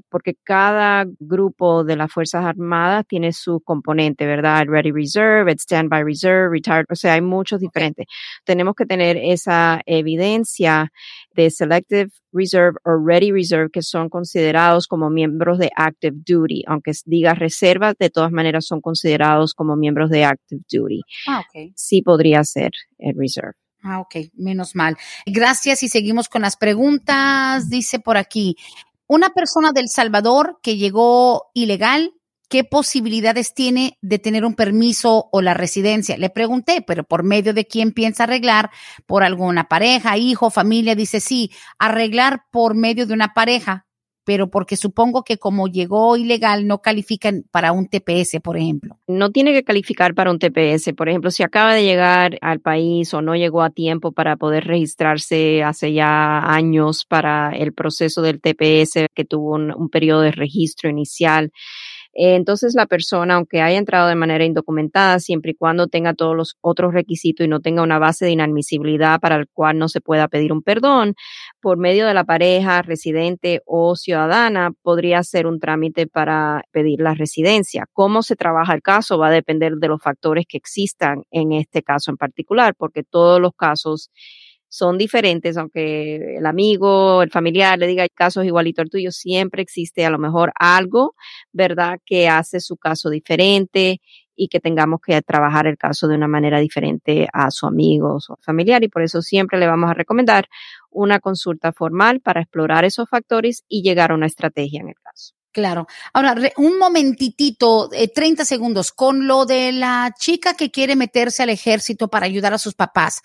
[0.08, 4.62] porque cada grupo de las Fuerzas Armadas tiene su componente, ¿verdad?
[4.62, 8.06] El ready reserve, el standby reserve, retired, o sea, hay muchos diferentes.
[8.44, 10.90] Tenemos que tener esa evidencia
[11.34, 16.92] de selective reserve o ready reserve que son considerados como miembros de active duty, aunque
[17.04, 21.00] diga reserva, de todas maneras son considerados como miembros de active duty.
[21.26, 21.72] Ah, ok.
[21.74, 23.54] Sí podría ser el reserve.
[23.82, 24.96] Ah, ok, menos mal.
[25.24, 27.70] Gracias y seguimos con las preguntas.
[27.70, 28.56] Dice por aquí,
[29.06, 32.12] una persona del Salvador que llegó ilegal
[32.48, 36.16] ¿qué posibilidades tiene de tener un permiso o la residencia?
[36.16, 38.70] Le pregunté, pero por medio de quién piensa arreglar,
[39.06, 43.86] por alguna pareja, hijo, familia, dice sí, arreglar por medio de una pareja,
[44.24, 48.98] pero porque supongo que como llegó ilegal no califican para un TPS, por ejemplo.
[49.06, 53.14] No tiene que calificar para un TPS, por ejemplo, si acaba de llegar al país
[53.14, 58.40] o no llegó a tiempo para poder registrarse hace ya años para el proceso del
[58.40, 61.50] TPS que tuvo un, un periodo de registro inicial
[62.14, 66.36] eh, entonces la persona, aunque haya entrado de manera indocumentada, siempre y cuando tenga todos
[66.36, 70.00] los otros requisitos y no tenga una base de inadmisibilidad para el cual no se
[70.00, 71.14] pueda pedir un perdón,
[71.60, 77.14] por medio de la pareja, residente o ciudadana, podría ser un trámite para pedir la
[77.14, 77.86] residencia.
[77.92, 81.82] Cómo se trabaja el caso va a depender de los factores que existan en este
[81.82, 84.10] caso en particular, porque todos los casos
[84.68, 89.10] son diferentes, aunque el amigo, el familiar le diga el caso es igualito al tuyo,
[89.12, 91.14] siempre existe a lo mejor algo,
[91.52, 94.00] ¿verdad?, que hace su caso diferente
[94.36, 98.20] y que tengamos que trabajar el caso de una manera diferente a su amigo o
[98.20, 100.46] su familiar y por eso siempre le vamos a recomendar
[100.90, 105.07] una consulta formal para explorar esos factores y llegar a una estrategia en el caso.
[105.58, 105.88] Claro.
[106.12, 111.50] Ahora, un momentitito, 30 eh, segundos, con lo de la chica que quiere meterse al
[111.50, 113.22] ejército para ayudar a sus papás.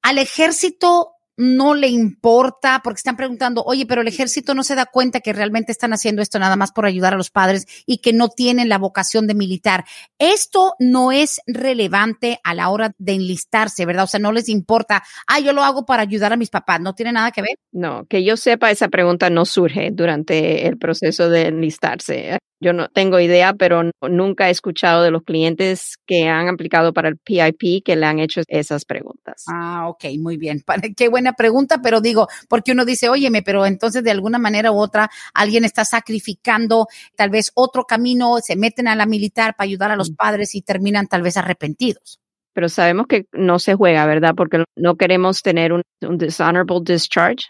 [0.00, 4.86] Al ejército no le importa porque están preguntando, oye, pero el ejército no se da
[4.86, 8.12] cuenta que realmente están haciendo esto nada más por ayudar a los padres y que
[8.12, 9.84] no tienen la vocación de militar.
[10.18, 14.04] Esto no es relevante a la hora de enlistarse, ¿verdad?
[14.04, 16.94] O sea, no les importa, ah, yo lo hago para ayudar a mis papás, ¿no
[16.94, 17.56] tiene nada que ver?
[17.72, 22.38] No, que yo sepa, esa pregunta no surge durante el proceso de enlistarse.
[22.62, 27.08] Yo no tengo idea, pero nunca he escuchado de los clientes que han aplicado para
[27.08, 29.44] el PIP que le han hecho esas preguntas.
[29.52, 30.62] Ah, ok, muy bien.
[30.96, 34.76] Qué buena pregunta, pero digo, porque uno dice, óyeme, pero entonces de alguna manera u
[34.78, 36.86] otra alguien está sacrificando
[37.16, 40.14] tal vez otro camino, se meten a la militar para ayudar a los mm.
[40.14, 42.20] padres y terminan tal vez arrepentidos
[42.54, 44.34] pero sabemos que no se juega, ¿verdad?
[44.36, 47.46] Porque no queremos tener un, un, dishonorable discharge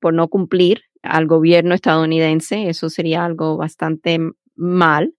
[0.00, 2.68] por no cumplir al gobierno estadounidense.
[2.68, 4.18] Eso sería algo bastante
[4.58, 5.14] mal,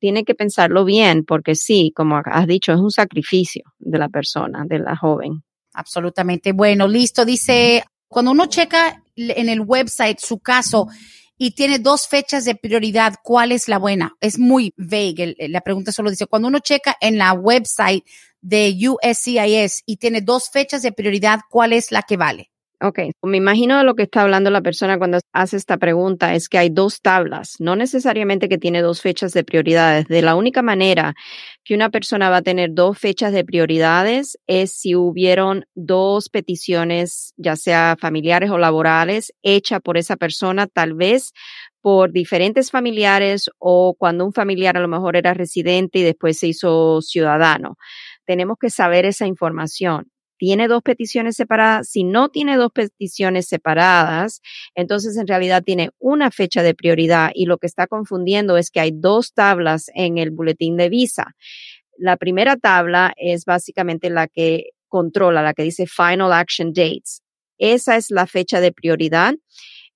[0.00, 4.64] tiene que pensarlo bien, porque sí, como has dicho, es un sacrificio de la persona,
[4.66, 5.42] de la joven.
[5.72, 6.52] Absolutamente.
[6.52, 7.24] Bueno, listo.
[7.24, 10.88] Dice, cuando uno checa en el website su caso
[11.36, 14.14] y tiene dos fechas de prioridad, ¿cuál es la buena?
[14.20, 15.34] Es muy vague.
[15.48, 18.04] La pregunta solo dice, cuando uno checa en la website
[18.40, 22.50] de USCIS y tiene dos fechas de prioridad, ¿cuál es la que vale?
[22.80, 26.48] Ok, me imagino de lo que está hablando la persona cuando hace esta pregunta es
[26.48, 30.06] que hay dos tablas, no necesariamente que tiene dos fechas de prioridades.
[30.08, 31.14] De la única manera
[31.62, 37.32] que una persona va a tener dos fechas de prioridades es si hubieron dos peticiones,
[37.36, 41.32] ya sea familiares o laborales, hechas por esa persona, tal vez
[41.80, 46.48] por diferentes familiares o cuando un familiar a lo mejor era residente y después se
[46.48, 47.76] hizo ciudadano.
[48.26, 50.10] Tenemos que saber esa información
[50.44, 51.88] tiene dos peticiones separadas.
[51.88, 54.42] Si no tiene dos peticiones separadas,
[54.74, 58.80] entonces en realidad tiene una fecha de prioridad y lo que está confundiendo es que
[58.80, 61.34] hay dos tablas en el boletín de visa.
[61.96, 67.22] La primera tabla es básicamente la que controla, la que dice Final Action Dates.
[67.56, 69.32] Esa es la fecha de prioridad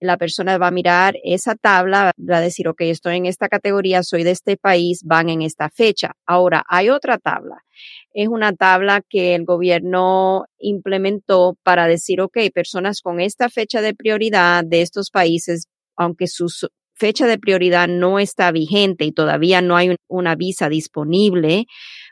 [0.01, 4.03] la persona va a mirar esa tabla, va a decir, ok, estoy en esta categoría,
[4.03, 6.13] soy de este país, van en esta fecha.
[6.27, 7.65] Ahora, hay otra tabla.
[8.13, 13.95] Es una tabla que el gobierno implementó para decir, ok, personas con esta fecha de
[13.95, 16.49] prioridad de estos países, aunque su
[16.95, 21.67] fecha de prioridad no está vigente y todavía no hay una visa disponible,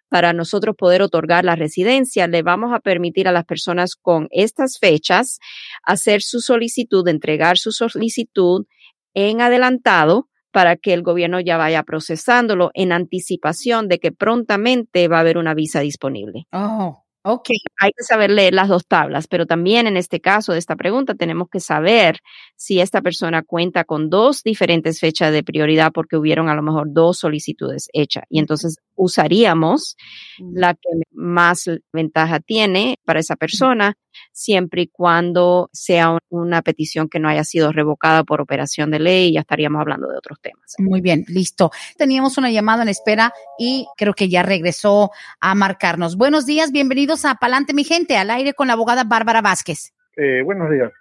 [0.09, 4.78] para nosotros poder otorgar la residencia, le vamos a permitir a las personas con estas
[4.78, 5.38] fechas
[5.82, 8.66] hacer su solicitud, entregar su solicitud
[9.14, 15.18] en adelantado para que el gobierno ya vaya procesándolo en anticipación de que prontamente va
[15.18, 16.46] a haber una visa disponible.
[16.52, 17.48] Oh, Ok.
[17.80, 21.16] Hay que saber leer las dos tablas, pero también en este caso de esta pregunta
[21.16, 22.20] tenemos que saber
[22.54, 26.86] si esta persona cuenta con dos diferentes fechas de prioridad porque hubieron a lo mejor
[26.92, 28.22] dos solicitudes hechas.
[28.28, 29.97] Y entonces usaríamos
[30.38, 33.97] la que más ventaja tiene para esa persona
[34.32, 39.32] siempre y cuando sea una petición que no haya sido revocada por operación de ley,
[39.32, 40.74] ya estaríamos hablando de otros temas.
[40.78, 41.70] Muy bien, listo.
[41.97, 46.16] Teníamos una llamada en espera y creo que ya regresó a marcarnos.
[46.16, 49.92] Buenos días, bienvenidos a Palante, mi gente, al aire con la abogada Bárbara Vázquez.
[50.16, 50.92] Eh, buenos días.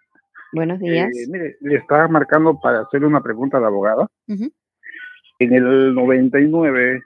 [0.54, 1.10] Buenos días.
[1.10, 4.08] Eh, mire, le estaba marcando para hacerle una pregunta a la abogada.
[4.28, 7.04] En el 99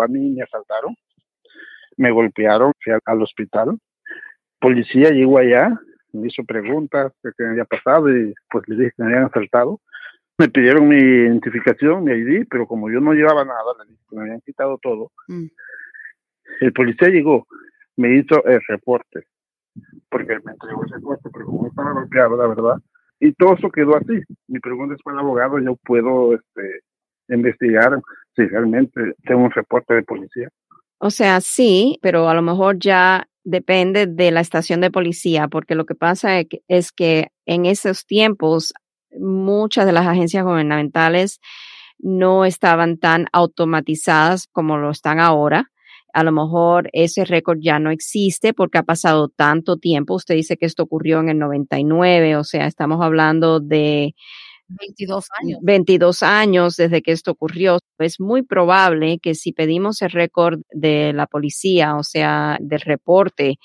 [0.00, 0.94] a mí me asaltaron,
[1.96, 3.76] me golpearon, fui al hospital
[4.62, 5.78] policía llegó allá,
[6.12, 9.80] me hizo preguntas de qué había pasado y pues le dije que me habían asaltado.
[10.38, 14.16] Me pidieron mi identificación, mi ID, pero como yo no llevaba nada, le dije que
[14.16, 15.10] me habían quitado todo.
[15.26, 15.46] Mm.
[16.60, 17.46] El policía llegó,
[17.96, 19.24] me hizo el reporte,
[20.08, 22.76] porque me entregó el reporte, pero como estaba golpeado, la verdad.
[23.18, 24.20] Y todo eso quedó así.
[24.46, 26.82] Mi pregunta es para el abogado, yo puedo este,
[27.28, 28.00] investigar
[28.34, 30.48] si realmente tengo un reporte de policía.
[30.98, 35.74] O sea, sí, pero a lo mejor ya depende de la estación de policía, porque
[35.74, 38.72] lo que pasa es que en esos tiempos
[39.18, 41.40] muchas de las agencias gubernamentales
[41.98, 45.70] no estaban tan automatizadas como lo están ahora.
[46.12, 50.14] A lo mejor ese récord ya no existe porque ha pasado tanto tiempo.
[50.14, 54.14] Usted dice que esto ocurrió en el 99, o sea, estamos hablando de
[54.78, 55.58] 22 años.
[55.62, 57.78] 22 años desde que esto ocurrió.
[57.98, 63.58] Es muy probable que si pedimos el récord de la policía, o sea, del reporte,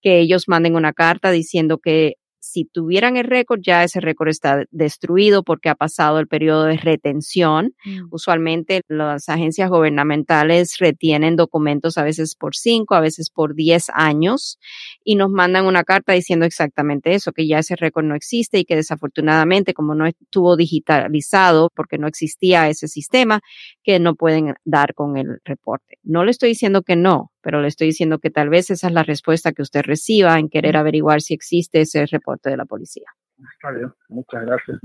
[0.00, 4.64] que ellos manden una carta diciendo que si tuvieran el récord, ya ese récord está
[4.72, 7.74] destruido porque ha pasado el periodo de retención.
[7.84, 8.08] Mm.
[8.10, 14.58] Usualmente las agencias gubernamentales retienen documentos a veces por cinco, a veces por diez años
[15.04, 18.64] y nos mandan una carta diciendo exactamente eso, que ya ese récord no existe y
[18.64, 23.40] que desafortunadamente como no estuvo digitalizado porque no existía ese sistema,
[23.84, 25.98] que no pueden dar con el reporte.
[26.02, 28.92] No le estoy diciendo que no, pero le estoy diciendo que tal vez esa es
[28.92, 33.06] la respuesta que usted reciba en querer averiguar si existe ese reporte de la policía.
[33.54, 34.78] Está bien, muchas gracias.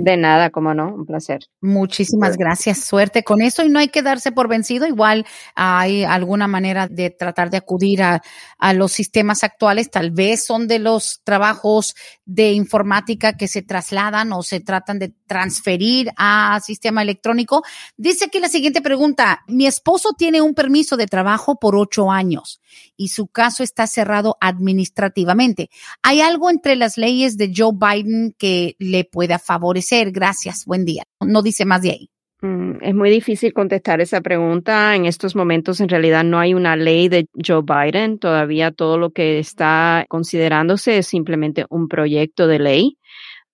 [0.00, 1.40] De nada, como no, un placer.
[1.60, 6.48] Muchísimas gracias, suerte con eso y no hay que darse por vencido, igual hay alguna
[6.48, 8.22] manera de tratar de acudir a,
[8.58, 11.94] a los sistemas actuales, tal vez son de los trabajos
[12.24, 17.62] de informática que se trasladan o se tratan de transferir a sistema electrónico.
[17.96, 22.60] Dice aquí la siguiente pregunta, mi esposo tiene un permiso de trabajo por ocho años
[22.96, 25.70] y su caso está cerrado administrativamente.
[26.02, 27.99] ¿Hay algo entre las leyes de Joe Biden
[28.38, 30.10] que le pueda favorecer?
[30.12, 31.04] Gracias, buen día.
[31.20, 32.10] No dice más de ahí.
[32.42, 34.96] Mm, es muy difícil contestar esa pregunta.
[34.96, 38.18] En estos momentos, en realidad, no hay una ley de Joe Biden.
[38.18, 42.98] Todavía todo lo que está considerándose es simplemente un proyecto de ley.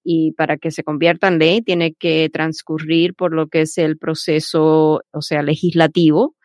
[0.04, 3.98] Y para que se convierta en ley, tiene que transcurrir por lo que es el
[3.98, 6.36] proceso, o sea, legislativo.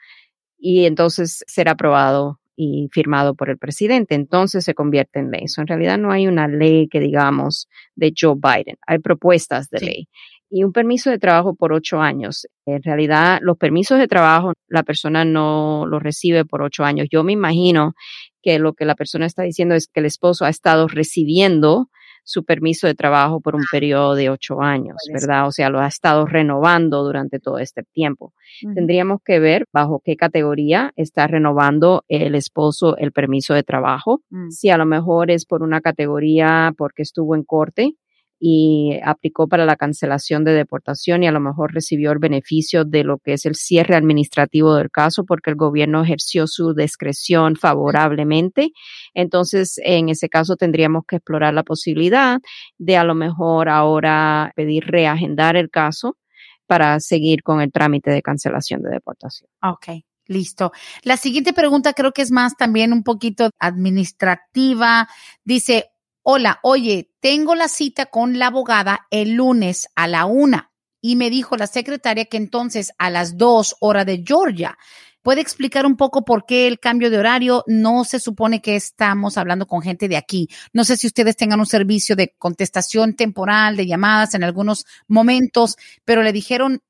[0.58, 5.45] Y entonces será aprobado y firmado por el presidente, entonces se convierte en ley.
[5.58, 10.10] en realidad no hay una ley que digamos de Joe Biden, hay propuestas de ley.
[10.49, 12.45] Y un permiso de trabajo por ocho años.
[12.66, 17.08] En realidad, los permisos de trabajo la persona no los recibe por ocho años.
[17.10, 17.93] Yo me imagino
[18.41, 21.89] que lo que la persona está diciendo es que el esposo ha estado recibiendo
[22.24, 25.48] su permiso de trabajo por un periodo de ocho años, ¿verdad?
[25.48, 28.34] O sea, lo ha estado renovando durante todo este tiempo.
[28.76, 34.22] Tendríamos que ver bajo qué categoría está renovando el esposo el permiso de trabajo.
[34.30, 34.50] Mm.
[34.50, 37.96] Si a lo mejor es por una categoría porque estuvo en corte,
[38.44, 43.04] y aplicó para la cancelación de deportación y a lo mejor recibió el beneficio de
[43.04, 48.72] lo que es el cierre administrativo del caso porque el gobierno ejerció su discreción favorablemente.
[49.14, 52.39] Entonces, en ese caso tendríamos que explorar la posibilidad
[52.80, 56.18] de a lo mejor ahora pedir reagendar el caso
[56.66, 59.52] para seguir con el trámite de cancelación de deportación.
[59.62, 60.04] Ok.
[60.26, 60.72] Listo.
[61.04, 65.08] La siguiente pregunta creo que es más también un poquito administrativa.
[65.44, 65.92] Dice,
[66.24, 71.30] hola, oye, tengo la cita con la abogada el lunes a la una y me
[71.30, 74.78] dijo la secretaria que entonces a las dos hora de Georgia.
[75.22, 77.64] ¿Puede explicar un poco por qué el cambio de horario?
[77.68, 80.50] No se supone que estamos hablando con gente de aquí.
[80.74, 85.76] No sé si ustedes tengan un servicio de contestación temporal, de llamadas en algunos momentos,
[86.06, 86.82] pero le dijeron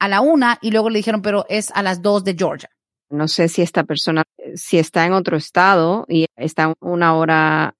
[0.00, 2.70] a la una y luego le dijeron, pero es a las dos de Georgia.
[3.08, 4.24] No sé si esta persona,
[4.56, 7.75] si está en otro estado y está una hora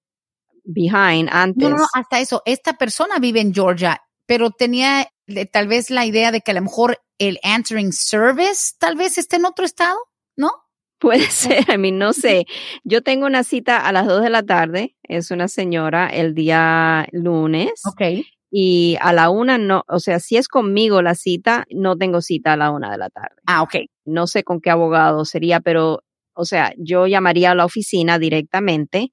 [0.66, 1.70] behind antes.
[1.70, 2.42] No, no, hasta eso.
[2.44, 5.08] Esta persona vive en Georgia, pero tenía
[5.52, 9.36] tal vez la idea de que a lo mejor el answering service tal vez esté
[9.36, 9.96] en otro estado,
[10.36, 10.50] ¿no?
[10.98, 12.46] Puede ser, a mí no sé.
[12.84, 17.06] Yo tengo una cita a las 2 de la tarde, es una señora el día
[17.12, 17.82] lunes.
[17.86, 18.24] Ok.
[18.50, 22.54] Y a la una no, o sea, si es conmigo la cita, no tengo cita
[22.54, 23.36] a la una de la tarde.
[23.46, 23.74] Ah, ok.
[24.04, 29.12] No sé con qué abogado sería, pero, o sea, yo llamaría a la oficina directamente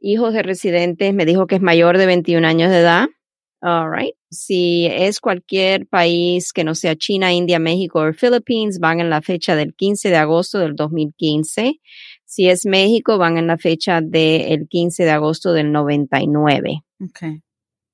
[0.00, 3.06] hijos de residentes, me dijo que es mayor de 21 años de edad.
[3.60, 4.14] All right.
[4.30, 9.20] Si es cualquier país que no sea China, India, México o Philippines, van en la
[9.20, 11.80] fecha del 15 de agosto del 2015.
[12.24, 16.84] Si es México, van en la fecha del 15 de agosto del 99.
[17.00, 17.42] Ok.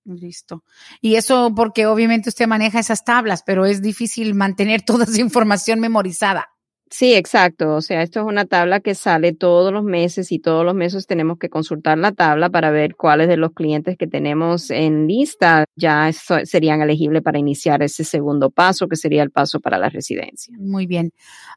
[0.05, 0.65] Listo.
[1.01, 5.81] Y eso porque obviamente usted maneja esas tablas, pero es difícil mantener toda esa información
[5.81, 6.49] memorizada.
[6.91, 7.75] Sí, exacto.
[7.75, 11.07] O sea, esto es una tabla que sale todos los meses y todos los meses
[11.07, 15.65] tenemos que consultar la tabla para ver cuáles de los clientes que tenemos en lista
[15.75, 20.55] ya serían elegibles para iniciar ese segundo paso, que sería el paso para la residencia.
[20.59, 21.11] Muy bien.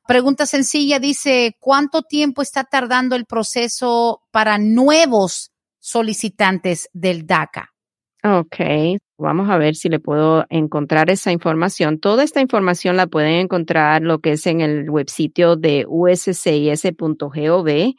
[0.08, 7.74] Pregunta sencilla, dice, ¿cuánto tiempo está tardando el proceso para nuevos solicitantes del DACA?
[8.24, 8.56] Ok,
[9.18, 12.00] vamos a ver si le puedo encontrar esa información.
[12.00, 17.68] Toda esta información la pueden encontrar lo que es en el web sitio de uscis.gov,
[17.68, 17.96] eh,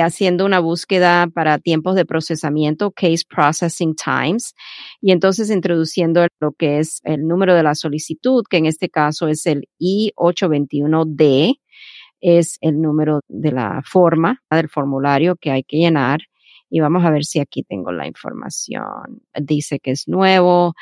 [0.00, 4.54] haciendo una búsqueda para tiempos de procesamiento, case processing times,
[5.00, 9.28] y entonces introduciendo lo que es el número de la solicitud, que en este caso
[9.28, 11.58] es el I-821D,
[12.20, 16.20] es el número de la forma del formulario que hay que llenar
[16.74, 19.20] y vamos a ver si aquí tengo la información.
[19.38, 20.72] Dice que es nuevo,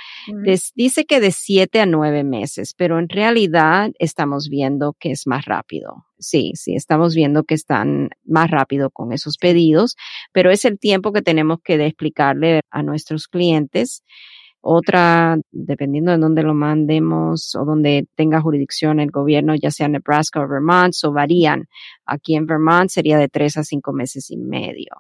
[0.77, 5.47] dice que de siete a nueve meses, pero en realidad estamos viendo que es más
[5.47, 6.07] rápido.
[6.21, 9.97] Sí, sí, estamos viendo que están más rápido con esos pedidos,
[10.31, 14.05] pero es el tiempo que tenemos que explicarle a nuestros clientes
[14.63, 20.41] otra, dependiendo de dónde lo mandemos o donde tenga jurisdicción el gobierno, ya sea Nebraska
[20.41, 21.67] o Vermont, o varían.
[22.13, 24.97] Aquí en Vermont sería de tres a cinco meses y medio.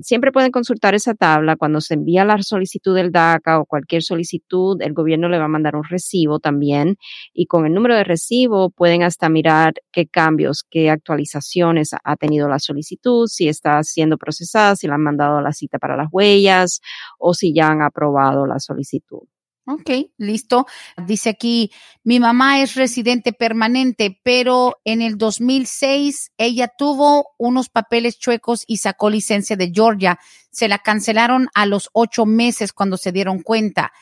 [0.00, 1.56] Siempre pueden consultar esa tabla.
[1.56, 5.48] Cuando se envía la solicitud del DACA o cualquier solicitud, el gobierno le va a
[5.48, 6.98] mandar un recibo también.
[7.32, 12.48] Y con el número de recibo pueden hasta mirar qué cambios, qué actualizaciones ha tenido
[12.48, 16.80] la solicitud, si está siendo procesada, si le han mandado la cita para las huellas
[17.18, 19.26] o si ya han aprobado la solicitud.
[19.72, 20.66] Ok, listo.
[21.06, 21.70] Dice aquí,
[22.02, 28.78] mi mamá es residente permanente, pero en el 2006 ella tuvo unos papeles chuecos y
[28.78, 30.18] sacó licencia de Georgia.
[30.50, 33.92] Se la cancelaron a los ocho meses cuando se dieron cuenta.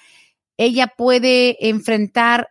[0.57, 2.49] Ella puede enfrentar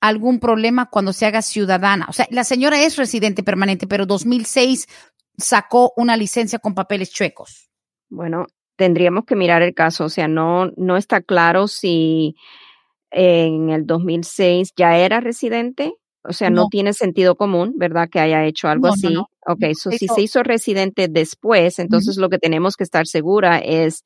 [0.00, 2.06] algún problema cuando se haga ciudadana.
[2.08, 4.88] O sea, la señora es residente permanente, pero 2006
[5.36, 7.70] sacó una licencia con papeles chuecos.
[8.08, 8.46] Bueno,
[8.78, 10.04] tendríamos que mirar el caso.
[10.04, 12.36] O sea, no, no está claro si
[13.10, 15.92] en el 2006 ya era residente.
[16.22, 18.08] O sea, no, tiene sentido común, ¿verdad?
[18.10, 19.14] Que haya hecho algo así.
[19.46, 24.04] ok, si se hizo residente después, entonces lo que tenemos que estar segura es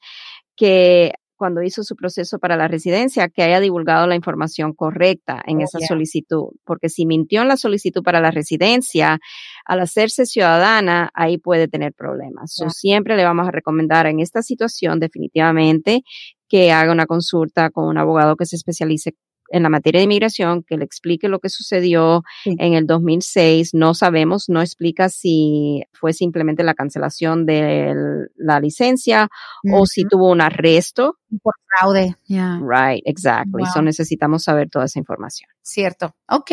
[0.56, 5.56] que cuando hizo su proceso para la residencia, que haya divulgado la información correcta en
[5.56, 9.18] oh, esa solicitud, porque si mintió en la solicitud para la residencia,
[9.64, 12.54] al hacerse ciudadana, ahí puede tener problemas.
[12.68, 16.04] siempre le vamos a recomendar en esta situación definitivamente
[16.48, 19.16] que haga una consulta con un abogado que se especialice
[19.52, 23.74] en la materia de inmigración, que le explique lo que sucedió en el 2006.
[23.74, 27.94] No sabemos, no explica si fue simplemente la cancelación de
[28.36, 29.28] la licencia
[29.72, 31.18] o si tuvo un arresto.
[31.40, 32.60] Por fraude, yeah.
[32.60, 33.64] Right, exactly.
[33.72, 35.48] So necesitamos saber toda esa información.
[35.62, 36.14] Cierto.
[36.28, 36.50] Ok.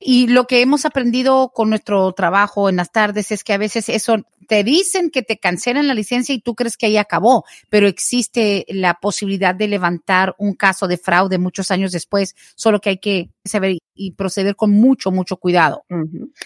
[0.00, 3.88] Y lo que hemos aprendido con nuestro trabajo en las tardes es que a veces
[3.88, 4.16] eso
[4.48, 8.64] te dicen que te cancelan la licencia y tú crees que ahí acabó, pero existe
[8.68, 13.30] la posibilidad de levantar un caso de fraude muchos años después, solo que hay que
[13.44, 15.84] saber y proceder con mucho, mucho cuidado.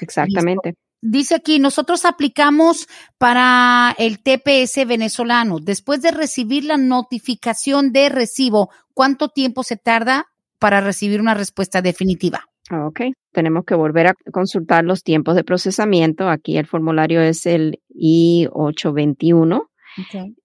[0.00, 0.74] Exactamente.
[1.08, 5.60] Dice aquí, nosotros aplicamos para el TPS venezolano.
[5.60, 10.26] Después de recibir la notificación de recibo, ¿cuánto tiempo se tarda
[10.58, 12.46] para recibir una respuesta definitiva?
[12.72, 16.28] Ok, tenemos que volver a consultar los tiempos de procesamiento.
[16.28, 19.62] Aquí el formulario es el I-821.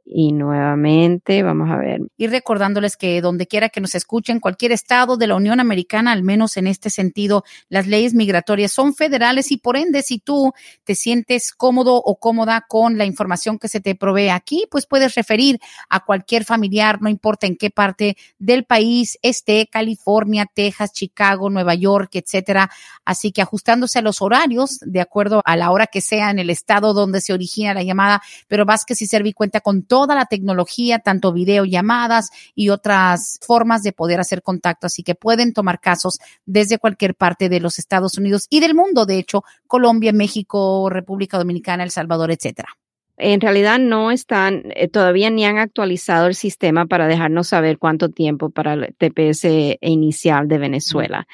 [0.06, 2.02] Y nuevamente, vamos a ver.
[2.18, 6.24] Y recordándoles que donde quiera que nos escuchen, cualquier estado de la Unión Americana, al
[6.24, 10.96] menos en este sentido, las leyes migratorias son federales y por ende, si tú te
[10.96, 15.60] sientes cómodo o cómoda con la información que se te provee aquí, pues puedes referir
[15.90, 21.76] a cualquier familiar, no importa en qué parte del país esté, California, Texas, Chicago, Nueva
[21.76, 22.70] York, etcétera.
[23.06, 26.50] Así que ajustándose a los horarios, de acuerdo a la hora que sea en el
[26.50, 31.00] estado donde se origina la llamada, pero Vázquez y Servi cuenta con toda la tecnología,
[31.00, 34.88] tanto videollamadas y otras formas de poder hacer contacto.
[34.88, 39.06] Así que pueden tomar casos desde cualquier parte de los Estados Unidos y del mundo,
[39.06, 42.81] de hecho, Colombia, México, República Dominicana, El Salvador, etcétera
[43.18, 48.10] en realidad no están, eh, todavía ni han actualizado el sistema para dejarnos saber cuánto
[48.10, 51.28] tiempo para el TPS inicial de Venezuela.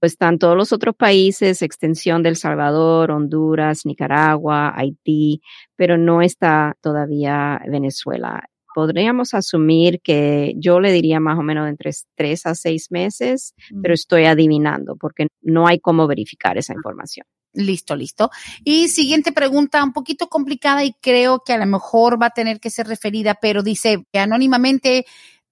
[0.00, 5.40] Pues están todos los otros países, extensión del Salvador, Honduras, Nicaragua, Haití,
[5.76, 8.48] pero no está todavía Venezuela.
[8.74, 13.94] Podríamos asumir que yo le diría más o menos entre tres a seis meses, pero
[13.94, 17.26] estoy adivinando porque no hay cómo verificar esa información.
[17.56, 18.30] Listo, listo.
[18.64, 22.60] Y siguiente pregunta, un poquito complicada y creo que a lo mejor va a tener
[22.60, 25.06] que ser referida, pero dice anónimamente,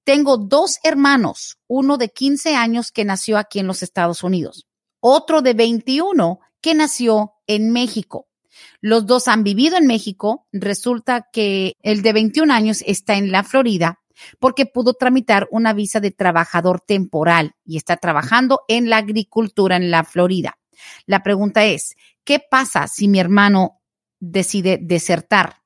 [0.04, 4.66] tengo dos hermanos, uno de 15 años que nació aquí en los Estados Unidos,
[5.00, 8.28] otro de 21 que nació en México.
[8.82, 10.46] Los dos han vivido en México.
[10.52, 13.98] Resulta que el de 21 años está en la Florida
[14.38, 19.90] porque pudo tramitar una visa de trabajador temporal y está trabajando en la agricultura en
[19.90, 20.58] la Florida.
[21.06, 23.80] La pregunta es, ¿qué pasa si mi hermano
[24.20, 25.56] decide desertar?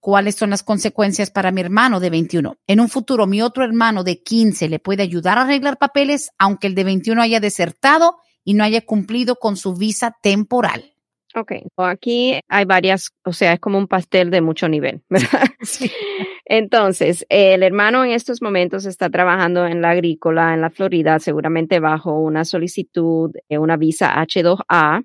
[0.00, 2.58] ¿Cuáles son las consecuencias para mi hermano de 21?
[2.66, 6.66] En un futuro, mi otro hermano de 15 le puede ayudar a arreglar papeles, aunque
[6.66, 10.94] el de 21 haya desertado y no haya cumplido con su visa temporal.
[11.34, 15.48] Ok, aquí hay varias, o sea, es como un pastel de mucho nivel, ¿verdad?
[15.62, 15.90] Sí.
[16.46, 21.80] Entonces, el hermano en estos momentos está trabajando en la agrícola en la Florida, seguramente
[21.80, 25.04] bajo una solicitud, de una visa H2A.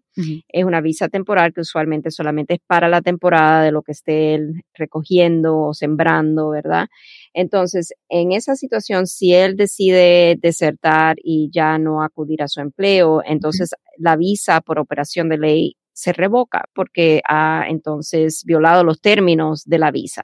[0.49, 4.35] Es una visa temporal que usualmente solamente es para la temporada de lo que esté
[4.35, 6.87] él recogiendo o sembrando, ¿verdad?
[7.33, 13.21] Entonces, en esa situación, si él decide desertar y ya no acudir a su empleo,
[13.25, 19.63] entonces la visa por operación de ley se revoca porque ha entonces violado los términos
[19.65, 20.23] de la visa.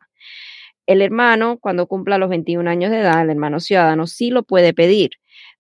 [0.88, 4.74] El hermano, cuando cumpla los 21 años de edad, el hermano ciudadano sí lo puede
[4.74, 5.12] pedir,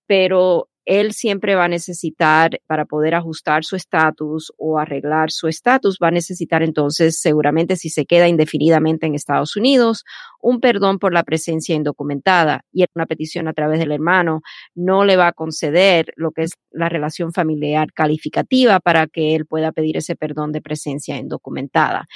[0.05, 5.97] pero él siempre va a necesitar, para poder ajustar su estatus o arreglar su estatus,
[6.01, 10.03] va a necesitar entonces, seguramente si se queda indefinidamente en Estados Unidos,
[10.41, 14.41] un perdón por la presencia indocumentada y una petición a través del hermano
[14.75, 19.45] no le va a conceder lo que es la relación familiar calificativa para que él
[19.47, 22.07] pueda pedir ese perdón de presencia indocumentada.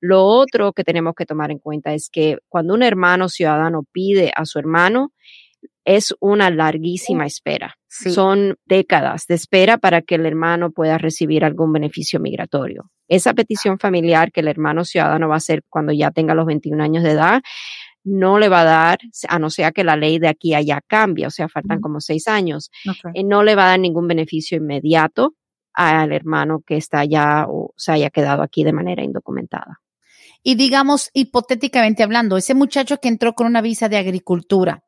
[0.00, 4.32] Lo otro que tenemos que tomar en cuenta es que cuando un hermano ciudadano pide
[4.34, 5.12] a su hermano,
[5.84, 7.78] es una larguísima espera.
[7.88, 12.90] Son décadas de espera para que el hermano pueda recibir algún beneficio migratorio.
[13.08, 16.82] Esa petición familiar que el hermano ciudadano va a hacer cuando ya tenga los 21
[16.82, 17.40] años de edad,
[18.04, 18.98] no le va a dar,
[19.28, 22.28] a no ser que la ley de aquí allá cambie, o sea, faltan como seis
[22.28, 22.70] años,
[23.14, 25.34] y no le va a dar ningún beneficio inmediato
[25.72, 29.80] al hermano que está ya o se haya quedado aquí de manera indocumentada.
[30.42, 34.82] Y digamos, hipotéticamente hablando, ese muchacho que entró con una visa de agricultura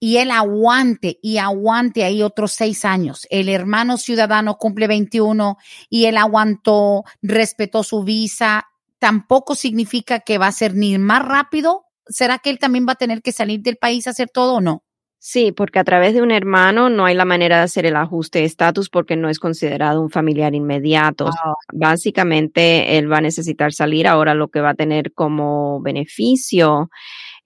[0.00, 3.26] y él aguante y aguante ahí otros seis años.
[3.30, 5.58] El hermano ciudadano cumple 21
[5.90, 8.66] y él aguantó, respetó su visa.
[8.98, 11.84] Tampoco significa que va a ser ni más rápido.
[12.06, 14.60] ¿Será que él también va a tener que salir del país a hacer todo o
[14.60, 14.82] no?
[15.22, 18.38] Sí, porque a través de un hermano no hay la manera de hacer el ajuste
[18.38, 21.28] de estatus porque no es considerado un familiar inmediato.
[21.74, 24.08] Básicamente, él va a necesitar salir.
[24.08, 26.88] Ahora lo que va a tener como beneficio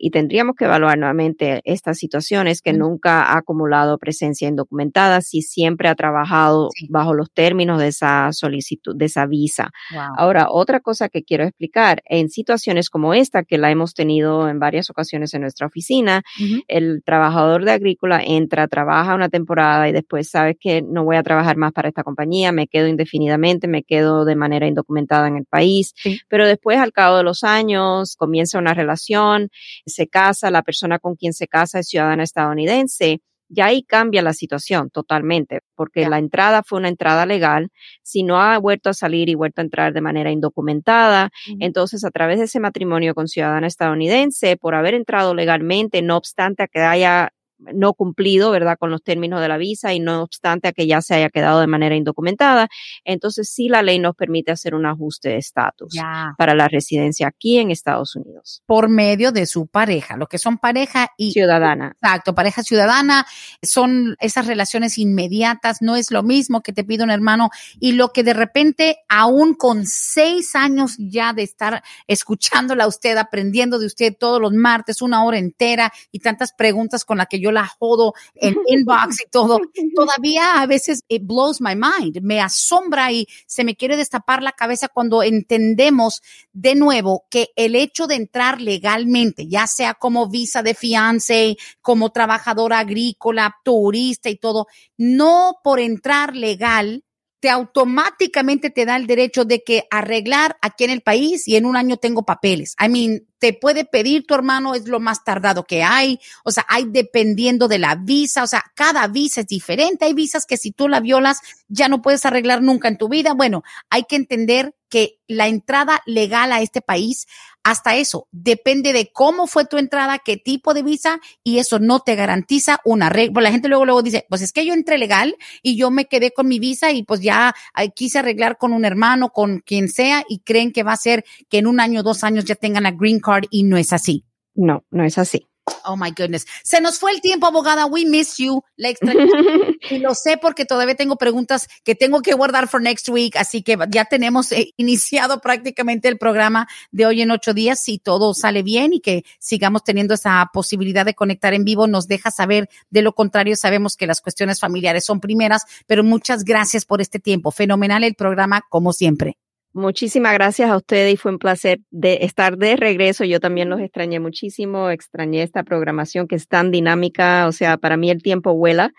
[0.05, 5.89] y tendríamos que evaluar nuevamente estas situaciones que nunca ha acumulado presencia indocumentada si siempre
[5.89, 9.71] ha trabajado bajo los términos de esa solicitud, de esa visa.
[10.19, 14.59] Ahora, otra cosa que quiero explicar, en situaciones como esta, que la hemos tenido en
[14.59, 16.23] varias ocasiones en nuestra oficina,
[16.69, 21.23] el trabajador de agrícola entra, trabaja una temporada y después sabe que no voy a
[21.23, 25.47] trabajar más para esta compañía, me quedo indefinidamente, me quedo de manera indocumentada en el
[25.47, 25.95] país,
[26.29, 29.49] pero después al cabo de los años comienza una relación,
[29.95, 34.33] se casa, la persona con quien se casa es ciudadana estadounidense, ya ahí cambia la
[34.33, 37.71] situación totalmente, porque la entrada fue una entrada legal.
[38.03, 41.31] Si no ha vuelto a salir y vuelto a entrar de manera indocumentada,
[41.61, 46.65] entonces a través de ese matrimonio con ciudadana estadounidense, por haber entrado legalmente, no obstante
[46.65, 50.69] a que haya no cumplido, ¿verdad?, con los términos de la visa y no obstante
[50.69, 52.69] a que ya se haya quedado de manera indocumentada,
[53.05, 55.95] entonces sí la ley nos permite hacer un ajuste de estatus
[56.37, 58.63] para la residencia aquí en Estados Unidos.
[58.67, 61.97] Por medio de su pareja, lo que son pareja y ciudadana.
[62.01, 63.27] Exacto, pareja ciudadana,
[63.63, 67.51] son esas relaciones inmediatas, no es lo mismo que te pide un hermano
[67.81, 73.17] y lo que de repente, aún con seis años ya de estar escuchándola a usted,
[73.17, 77.41] aprendiendo de usted todos los martes, una hora entera y tantas preguntas con las que
[77.41, 79.61] yo la jodo en inbox y todo,
[79.95, 84.53] todavía a veces it blows my mind, me asombra y se me quiere destapar la
[84.53, 86.23] cabeza cuando entendemos
[86.53, 92.11] de nuevo que el hecho de entrar legalmente, ya sea como visa de fiance, como
[92.11, 94.67] trabajadora agrícola, turista y todo,
[94.97, 97.05] no por entrar legal
[97.45, 101.67] te automáticamente te da el derecho de que arreglar aquí en el país y en
[101.67, 102.75] un año tengo papeles.
[102.83, 106.19] I mean, te puede pedir tu hermano, es lo más tardado que hay.
[106.45, 108.43] O sea, hay dependiendo de la visa.
[108.43, 110.05] O sea, cada visa es diferente.
[110.05, 113.35] Hay visas que si tú la violas ya no puedes arreglar nunca en tu vida.
[113.35, 117.27] Bueno, hay que entender que la entrada legal a este país,
[117.65, 121.99] hasta eso, depende de cómo fue tu entrada, qué tipo de visa, y eso no
[122.01, 123.41] te garantiza una regla.
[123.41, 126.31] La gente luego, luego dice, pues es que yo entré legal y yo me quedé
[126.31, 127.55] con mi visa y pues ya
[127.97, 131.59] quise arreglar con un hermano, con quien sea, y creen que va a ser que
[131.59, 134.25] en un año, dos años ya tengan la green card y no es así.
[134.55, 135.49] No, no es así.
[135.87, 136.47] Oh my goodness.
[136.63, 137.87] Se nos fue el tiempo, abogada.
[137.87, 138.63] We miss you.
[138.77, 138.91] La
[139.91, 143.37] y lo sé porque todavía tengo preguntas que tengo que guardar for next week.
[143.37, 147.81] Así que ya tenemos eh, iniciado prácticamente el programa de hoy en ocho días.
[147.83, 152.09] Si todo sale bien y que sigamos teniendo esa posibilidad de conectar en vivo, nos
[152.09, 152.69] deja saber.
[152.91, 157.21] De lo contrario, sabemos que las cuestiones familiares son primeras, pero muchas gracias por este
[157.21, 157.51] tiempo.
[157.51, 159.39] Fenomenal el programa, como siempre.
[159.75, 163.25] Muchísimas gracias a ustedes y fue un placer de estar de regreso.
[163.25, 167.97] Yo también los extrañé muchísimo, extrañé esta programación que es tan dinámica, o sea, para
[167.97, 168.93] mí el tiempo vuela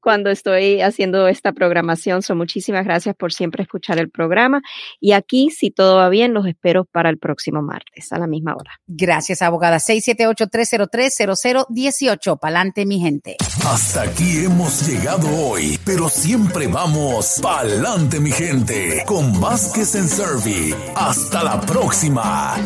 [0.00, 2.22] cuando estoy haciendo esta programación.
[2.22, 4.62] So, muchísimas gracias por siempre escuchar el programa
[5.00, 8.54] y aquí, si todo va bien, los espero para el próximo martes a la misma
[8.54, 8.70] hora.
[8.86, 9.78] Gracias, abogada.
[9.78, 12.38] 678-303-0018.
[12.38, 13.34] Pa'lante, mi gente.
[13.66, 20.03] Hasta aquí hemos llegado hoy, pero siempre vamos pa'lante, mi gente, con Vázquez en
[20.94, 22.56] Hasta la próxima.